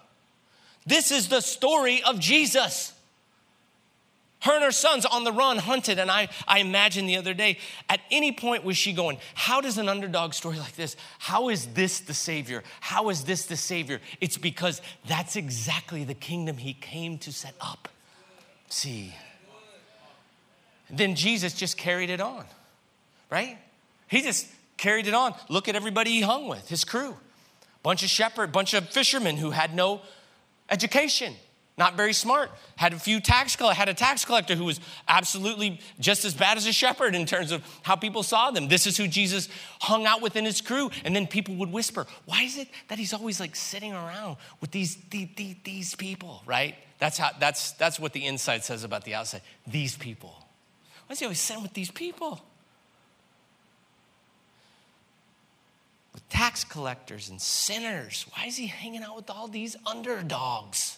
This 0.88 1.12
is 1.12 1.28
the 1.28 1.42
story 1.42 2.02
of 2.02 2.20
Jesus. 2.20 2.94
Her 4.40 4.54
and 4.54 4.64
her 4.64 4.72
sons 4.72 5.06
on 5.06 5.26
the 5.26 5.34
run 5.34 5.58
hunted, 5.58 6.00
and 6.00 6.10
I, 6.10 6.30
I 6.48 6.60
imagine 6.60 7.08
the 7.08 7.18
other 7.18 7.34
day, 7.34 7.58
at 7.90 8.00
any 8.10 8.32
point 8.32 8.64
was 8.64 8.78
she 8.78 8.94
going, 8.94 9.18
How 9.34 9.60
does 9.60 9.78
an 9.78 9.90
underdog 9.90 10.34
story 10.34 10.58
like 10.58 10.76
this, 10.76 10.96
how 11.20 11.50
is 11.50 11.68
this 11.68 12.00
the 12.00 12.14
Savior? 12.14 12.64
How 12.80 13.10
is 13.10 13.26
this 13.26 13.46
the 13.48 13.58
Savior? 13.58 14.00
It's 14.22 14.38
because 14.38 14.82
that's 15.08 15.36
exactly 15.36 16.06
the 16.06 16.14
kingdom 16.14 16.58
he 16.58 16.74
came 16.74 17.18
to 17.20 17.34
set 17.34 17.56
up. 17.60 17.90
See. 18.70 19.14
Then 20.90 21.16
Jesus 21.16 21.54
just 21.54 21.78
carried 21.78 22.10
it 22.10 22.22
on, 22.22 22.46
right? 23.30 23.58
He 24.08 24.22
just 24.22 24.48
carried 24.78 25.08
it 25.08 25.14
on. 25.14 25.34
Look 25.50 25.68
at 25.68 25.76
everybody 25.76 26.12
he 26.12 26.22
hung 26.22 26.48
with, 26.48 26.70
his 26.70 26.86
crew. 26.86 27.18
Bunch 27.84 28.04
of 28.04 28.10
shepherd, 28.10 28.54
bunch 28.54 28.74
of 28.74 28.88
fishermen 28.90 29.36
who 29.36 29.52
had 29.52 29.76
no 29.76 30.02
education, 30.70 31.34
not 31.78 31.96
very 31.96 32.14
smart. 32.14 32.50
Had 32.76 32.94
a 32.94 33.00
few 33.00 33.20
tax 33.20 33.56
collector, 33.56 33.78
had 33.78 33.90
a 33.90 33.94
tax 33.94 34.26
collector 34.26 34.56
who 34.56 34.66
was 34.66 34.80
absolutely 35.08 35.80
just 36.00 36.26
as 36.26 36.34
bad 36.34 36.58
as 36.58 36.66
a 36.66 36.74
shepherd 36.74 37.14
in 37.14 37.26
terms 37.26 37.52
of 37.52 37.64
how 37.84 37.96
people 37.96 38.24
saw 38.24 38.50
them. 38.50 38.68
This 38.68 38.88
is 38.88 38.98
who 38.98 39.08
Jesus 39.08 39.48
hung 39.80 40.06
out 40.06 40.22
with 40.22 40.36
in 40.36 40.46
his 40.46 40.60
crew. 40.60 40.90
And 41.06 41.16
then 41.16 41.28
people 41.28 41.56
would 41.56 41.72
whisper, 41.72 42.08
why 42.26 42.44
is 42.44 42.58
it 42.58 42.68
that 42.88 42.98
he's 42.98 43.14
always 43.14 43.40
like 43.40 43.56
sitting 43.56 43.94
around 43.94 44.38
with 44.60 44.72
these, 44.72 44.98
these, 45.12 45.56
these 45.64 45.96
people, 45.96 46.42
right? 46.48 46.76
That's, 47.00 47.20
how, 47.20 47.30
that's, 47.40 47.74
that's 47.74 48.00
what 48.00 48.14
the 48.14 48.26
inside 48.26 48.64
says 48.64 48.84
about 48.84 49.04
the 49.04 49.14
outside. 49.14 49.42
These 49.68 49.98
people. 49.98 50.34
Why 51.06 51.14
is 51.14 51.20
he 51.20 51.26
always 51.26 51.40
sitting 51.40 51.62
with 51.62 51.74
these 51.74 51.92
people? 51.92 52.42
With 56.18 56.30
tax 56.30 56.64
collectors 56.64 57.30
and 57.30 57.40
sinners. 57.40 58.26
Why 58.32 58.48
is 58.48 58.58
he 58.58 58.66
hanging 58.66 59.04
out 59.04 59.16
with 59.16 59.30
all 59.30 59.48
these 59.48 59.76
underdogs? 59.86 60.98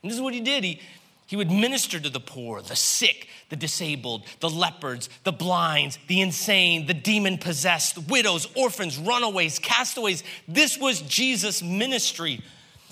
And 0.00 0.10
this 0.10 0.16
is 0.16 0.22
what 0.22 0.32
he 0.32 0.40
did. 0.40 0.64
He, 0.64 0.80
he 1.26 1.36
would 1.36 1.50
minister 1.50 2.00
to 2.00 2.08
the 2.08 2.18
poor, 2.18 2.62
the 2.62 2.74
sick, 2.74 3.28
the 3.50 3.56
disabled, 3.56 4.24
the 4.40 4.48
leopards, 4.48 5.10
the 5.24 5.32
blinds, 5.32 5.98
the 6.06 6.22
insane, 6.22 6.86
the 6.86 6.94
demon 6.94 7.36
possessed, 7.36 8.08
widows, 8.08 8.48
orphans, 8.56 8.96
runaways, 8.96 9.58
castaways. 9.58 10.24
This 10.48 10.78
was 10.78 11.02
Jesus' 11.02 11.62
ministry. 11.62 12.40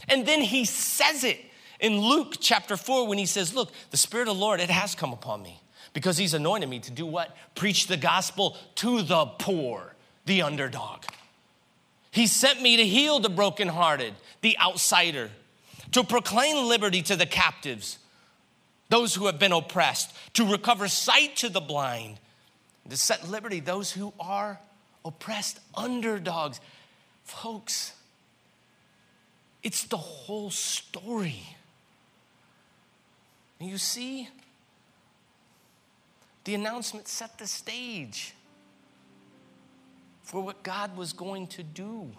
And 0.08 0.26
then 0.26 0.42
he 0.42 0.66
says 0.66 1.24
it 1.24 1.40
in 1.80 2.00
Luke 2.00 2.34
chapter 2.38 2.76
4 2.76 3.06
when 3.06 3.16
he 3.16 3.24
says, 3.24 3.54
Look, 3.54 3.72
the 3.92 3.96
Spirit 3.96 4.28
of 4.28 4.36
the 4.36 4.42
Lord, 4.42 4.60
it 4.60 4.68
has 4.68 4.94
come 4.94 5.14
upon 5.14 5.42
me 5.42 5.58
because 5.94 6.18
he's 6.18 6.34
anointed 6.34 6.68
me 6.68 6.80
to 6.80 6.90
do 6.90 7.06
what? 7.06 7.34
Preach 7.54 7.86
the 7.86 7.96
gospel 7.96 8.58
to 8.74 9.00
the 9.00 9.24
poor 9.38 9.93
the 10.26 10.42
underdog. 10.42 11.04
He 12.10 12.26
sent 12.26 12.62
me 12.62 12.76
to 12.76 12.86
heal 12.86 13.18
the 13.20 13.28
brokenhearted, 13.28 14.14
the 14.40 14.56
outsider, 14.58 15.30
to 15.92 16.04
proclaim 16.04 16.68
liberty 16.68 17.02
to 17.02 17.16
the 17.16 17.26
captives, 17.26 17.98
those 18.88 19.14
who 19.14 19.26
have 19.26 19.38
been 19.38 19.52
oppressed, 19.52 20.14
to 20.34 20.44
recover 20.44 20.88
sight 20.88 21.36
to 21.36 21.48
the 21.48 21.60
blind, 21.60 22.18
to 22.88 22.96
set 22.96 23.28
liberty 23.28 23.60
those 23.60 23.90
who 23.90 24.12
are 24.20 24.60
oppressed, 25.04 25.60
underdogs. 25.74 26.60
Folks, 27.24 27.92
it's 29.62 29.84
the 29.84 29.96
whole 29.96 30.50
story. 30.50 31.42
You 33.58 33.78
see, 33.78 34.28
the 36.44 36.54
announcement 36.54 37.08
set 37.08 37.38
the 37.38 37.46
stage 37.46 38.34
for 40.24 40.40
what 40.40 40.62
God 40.62 40.96
was 40.96 41.12
going 41.12 41.46
to 41.48 41.62
do. 41.62 42.10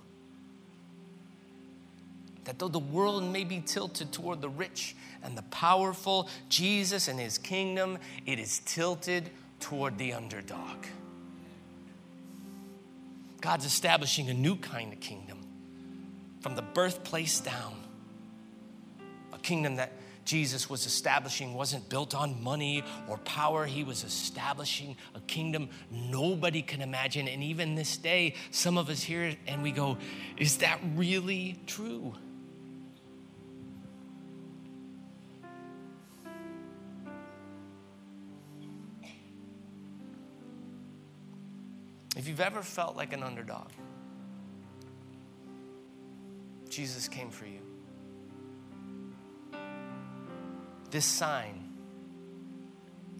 That 2.46 2.60
though 2.60 2.68
the 2.68 2.80
world 2.80 3.24
may 3.24 3.44
be 3.44 3.60
tilted 3.60 4.13
toward 4.13 4.41
the 4.41 4.50
rich 4.50 4.96
and 5.24 5.36
the 5.36 5.41
powerful, 5.44 6.30
Jesus 6.48 7.08
and 7.08 7.20
his 7.20 7.39
kingdom, 7.39 7.98
it 8.28 8.38
is 8.38 8.60
tilted 8.60 9.32
toward 9.60 9.98
the 9.98 10.13
underdog. 10.13 10.86
God's 13.41 13.65
establishing 13.65 14.30
a 14.30 14.34
new 14.34 14.56
kind 14.56 14.94
of 14.94 15.00
kingdom 15.00 15.39
from 16.41 16.56
the 16.56 16.62
birthplace 16.62 17.39
down, 17.39 17.76
a 19.34 19.39
kingdom 19.39 19.78
that 19.78 19.91
Jesus 20.25 20.67
was 20.67 20.88
establishing 20.88 21.53
wasn't 21.53 21.88
built 21.88 22.15
on 22.15 22.43
money 22.43 22.83
or 23.07 23.19
power. 23.19 23.65
He 23.65 23.83
was 23.83 24.03
establishing 24.03 24.97
a 25.13 25.19
kingdom 25.21 25.69
nobody 25.91 26.63
can 26.63 26.81
imagine. 26.81 27.27
And 27.27 27.43
even 27.43 27.75
this 27.75 27.95
day, 27.95 28.33
some 28.49 28.79
of 28.79 28.89
us 28.89 29.03
hear 29.03 29.35
and 29.47 29.61
we 29.61 29.71
go, 29.71 29.97
Is 30.38 30.57
that 30.57 30.79
really 30.95 31.59
true? 31.67 32.15
If 42.17 42.27
you've 42.27 42.41
ever 42.41 42.63
felt 42.63 42.95
like 42.95 43.13
an 43.13 43.21
underdog, 43.21 43.69
Jesus 46.67 47.07
came 47.07 47.29
for 47.29 47.45
you. 47.45 47.59
This 50.91 51.06
sign, 51.06 51.69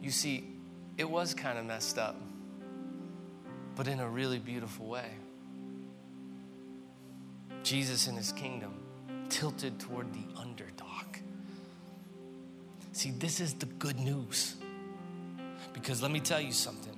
you 0.02 0.12
see, 0.12 0.48
it 0.98 1.10
was 1.10 1.34
kind 1.34 1.58
of 1.58 1.66
messed 1.66 1.98
up, 1.98 2.16
but 3.76 3.88
in 3.88 4.00
a 4.00 4.08
really 4.08 4.40
beautiful 4.40 4.88
way. 4.88 5.12
Jesus 7.64 8.08
in 8.08 8.16
his 8.16 8.32
kingdom 8.32 8.74
tilted 9.30 9.80
toward 9.80 10.14
the 10.14 10.40
underdog. 10.40 11.18
See, 12.94 13.12
this 13.12 13.42
is 13.42 13.56
the 13.56 13.66
good 13.66 14.00
news. 14.00 14.56
Because 15.74 16.02
let 16.02 16.12
me 16.12 16.22
tell 16.22 16.40
you 16.40 16.54
something. 16.54 16.98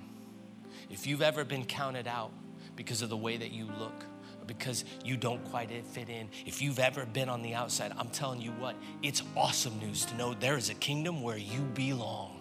If 0.91 1.07
you've 1.07 1.23
ever 1.23 1.43
been 1.43 1.65
counted 1.65 2.07
out 2.07 2.31
because 2.75 3.01
of 3.01 3.09
the 3.09 3.17
way 3.17 3.37
that 3.37 3.51
you 3.51 3.65
look, 3.65 4.05
because 4.47 4.85
you 5.03 5.17
don't 5.17 5.43
quite 5.51 5.69
fit 5.87 6.09
in. 6.09 6.29
If 6.45 6.61
you've 6.61 6.79
ever 6.79 7.05
been 7.05 7.29
on 7.29 7.41
the 7.41 7.53
outside, 7.53 7.91
I'm 7.97 8.09
telling 8.09 8.41
you 8.41 8.51
what, 8.51 8.75
it's 9.03 9.21
awesome 9.35 9.77
news 9.79 10.05
to 10.05 10.15
know 10.15 10.33
there 10.33 10.57
is 10.57 10.69
a 10.69 10.73
kingdom 10.73 11.21
where 11.21 11.37
you 11.37 11.61
belong. 11.73 12.39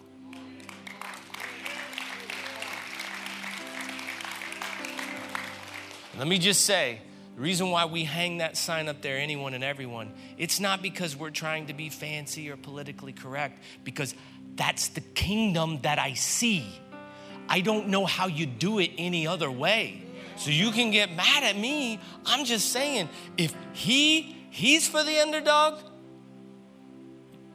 Let 6.17 6.27
me 6.27 6.39
just 6.39 6.65
say, 6.65 6.99
the 7.35 7.41
reason 7.41 7.69
why 7.69 7.85
we 7.85 8.03
hang 8.03 8.39
that 8.39 8.57
sign 8.57 8.89
up 8.89 9.03
there, 9.03 9.19
anyone 9.19 9.53
and 9.53 9.63
everyone, 9.63 10.11
it's 10.39 10.59
not 10.59 10.81
because 10.81 11.15
we're 11.15 11.29
trying 11.29 11.67
to 11.67 11.75
be 11.75 11.89
fancy 11.89 12.49
or 12.49 12.57
politically 12.57 13.13
correct, 13.13 13.61
because 13.83 14.15
that's 14.55 14.87
the 14.87 15.01
kingdom 15.01 15.79
that 15.83 15.99
I 15.99 16.15
see. 16.15 16.65
I 17.47 17.61
don't 17.61 17.89
know 17.89 18.07
how 18.07 18.25
you 18.25 18.47
do 18.47 18.79
it 18.79 18.89
any 18.97 19.27
other 19.27 19.51
way. 19.51 20.01
So 20.37 20.51
you 20.51 20.71
can 20.71 20.91
get 20.91 21.15
mad 21.15 21.43
at 21.43 21.57
me. 21.57 21.99
I'm 22.25 22.45
just 22.45 22.71
saying, 22.71 23.09
if 23.37 23.55
he 23.73 24.35
he's 24.49 24.87
for 24.87 25.03
the 25.03 25.19
underdog, 25.19 25.79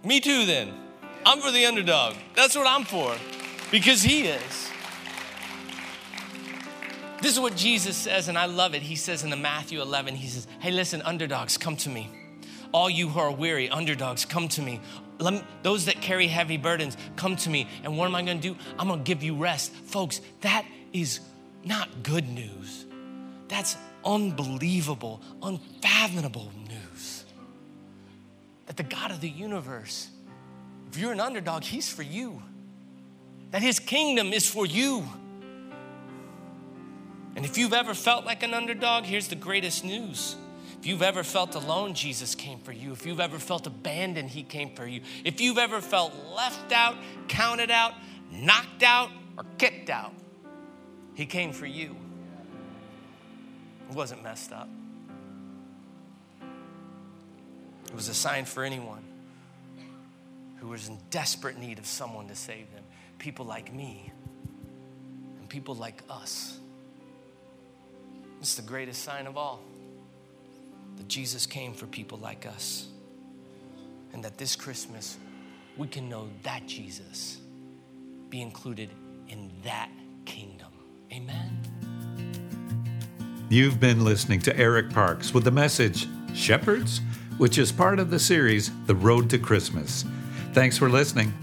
me 0.05 0.21
too 0.21 0.47
then. 0.47 0.73
I'm 1.25 1.41
for 1.41 1.53
the 1.53 1.65
underdog. 1.67 2.17
That's 2.35 2.57
what 2.57 2.67
I'm 2.67 2.85
for. 2.85 3.15
Because 3.71 4.03
he 4.03 4.27
is. 4.27 4.71
This 7.23 7.33
is 7.33 7.41
what 7.41 7.55
Jesus 7.55 7.97
says, 7.97 8.27
and 8.27 8.37
I 8.37 8.47
love 8.47 8.75
it. 8.75 8.83
He 8.83 8.97
says 8.97 9.23
in 9.23 9.31
the 9.31 9.37
Matthew 9.37 9.81
11, 9.81 10.17
he 10.17 10.27
says, 10.27 10.49
Hey, 10.59 10.73
listen, 10.73 11.01
underdogs, 11.03 11.57
come 11.57 11.77
to 11.77 11.89
me. 11.89 12.11
All 12.73 12.91
you 12.91 13.09
who 13.09 13.21
are 13.21 13.31
weary, 13.31 13.71
underdogs, 13.71 14.25
come 14.25 14.49
to 14.49 14.63
me. 14.63 14.81
Me, 15.21 15.43
those 15.63 15.85
that 15.85 16.01
carry 16.01 16.27
heavy 16.27 16.57
burdens, 16.57 16.97
come 17.15 17.37
to 17.37 17.51
me. 17.51 17.69
And 17.85 17.97
what 17.97 18.07
am 18.07 18.17
I 18.17 18.23
gonna 18.23 18.41
do? 18.41 18.57
I'm 18.77 18.89
gonna 18.89 19.03
give 19.03 19.23
you 19.23 19.37
rest. 19.37 19.73
Folks, 19.73 20.21
that 20.41 20.67
is 20.93 21.21
not 21.65 22.03
good 22.03 22.29
news. 22.29 22.87
That's 23.49 23.77
unbelievable, 24.05 25.21
unfathomable 25.43 26.51
news. 26.69 27.25
That 28.67 28.77
the 28.77 28.83
God 28.83 29.11
of 29.11 29.21
the 29.21 29.29
universe, 29.29 30.09
if 30.91 30.99
you're 30.99 31.13
an 31.13 31.21
underdog, 31.21 31.63
He's 31.63 31.89
for 31.89 32.03
you. 32.03 32.43
That 33.51 33.63
His 33.63 33.79
kingdom 33.79 34.33
is 34.33 34.49
for 34.49 34.65
you. 34.65 35.05
And 37.35 37.45
if 37.45 37.57
you've 37.57 37.73
ever 37.73 37.95
felt 37.95 38.25
like 38.25 38.43
an 38.43 38.55
underdog, 38.55 39.05
here's 39.05 39.29
the 39.29 39.37
greatest 39.37 39.85
news. 39.85 40.37
If 40.79 40.87
you've 40.87 41.03
ever 41.03 41.23
felt 41.23 41.55
alone, 41.55 41.95
Jesus 41.95 42.35
came 42.35 42.59
for 42.59 42.73
you. 42.73 42.93
If 42.93 43.07
you've 43.07 43.21
ever 43.21 43.39
felt 43.39 43.67
abandoned, 43.67 44.31
He 44.31 44.43
came 44.43 44.75
for 44.75 44.87
you. 44.87 45.03
If 45.25 45.41
you've 45.41 45.59
ever 45.59 45.81
felt 45.81 46.13
left 46.35 46.73
out, 46.73 46.97
counted 47.29 47.71
out, 47.71 47.95
knocked 48.33 48.83
out, 48.83 49.11
or 49.39 49.45
kicked 49.59 49.91
out, 49.91 50.13
he 51.15 51.27
came 51.27 51.53
for 51.53 51.67
you. 51.67 51.97
It 53.91 53.95
wasn't 53.95 54.23
messed 54.23 54.53
up. 54.53 54.69
It 57.87 57.95
was 57.95 58.09
a 58.09 58.15
sign 58.15 58.47
for 58.47 58.65
anyone 58.65 59.05
who 60.57 60.69
was 60.69 60.89
in 60.89 60.99
desperate 61.11 61.59
need 61.59 61.79
of 61.79 61.87
someone 61.87 62.29
to 62.29 62.35
save 62.35 62.73
them. 62.73 62.85
People 63.19 63.45
like 63.45 63.73
me 63.75 64.11
and 65.39 65.49
people 65.49 65.75
like 65.75 66.03
us. 66.09 66.59
It's 68.41 68.55
the 68.55 68.63
greatest 68.63 69.03
sign 69.03 69.27
of 69.27 69.37
all 69.37 69.61
that 70.97 71.09
Jesus 71.09 71.47
came 71.47 71.75
for 71.75 71.87
people 71.87 72.19
like 72.19 72.47
us. 72.47 72.87
And 74.13 74.25
that 74.25 74.39
this 74.39 74.57
Christmas, 74.57 75.17
we 75.77 75.87
can 75.87 76.09
know 76.09 76.29
that 76.43 76.67
Jesus, 76.67 77.39
be 78.31 78.43
included 78.43 78.91
in 79.29 79.51
that 79.65 79.91
kingdom. 80.25 80.72
Amen. 81.13 81.61
You've 83.51 83.79
been 83.79 84.03
listening 84.03 84.41
to 84.41 84.57
Eric 84.57 84.91
Parks 84.91 85.35
with 85.35 85.45
the 85.45 85.51
message 85.51 86.09
Shepherds, 86.35 87.03
which 87.37 87.59
is 87.59 87.71
part 87.71 87.99
of 87.99 88.11
the 88.11 88.19
series 88.19 88.71
The 88.87 88.95
Road 88.95 89.29
to 89.31 89.39
Christmas. 89.39 90.07
Thanks 90.55 90.79
for 90.79 90.89
listening. 90.89 91.35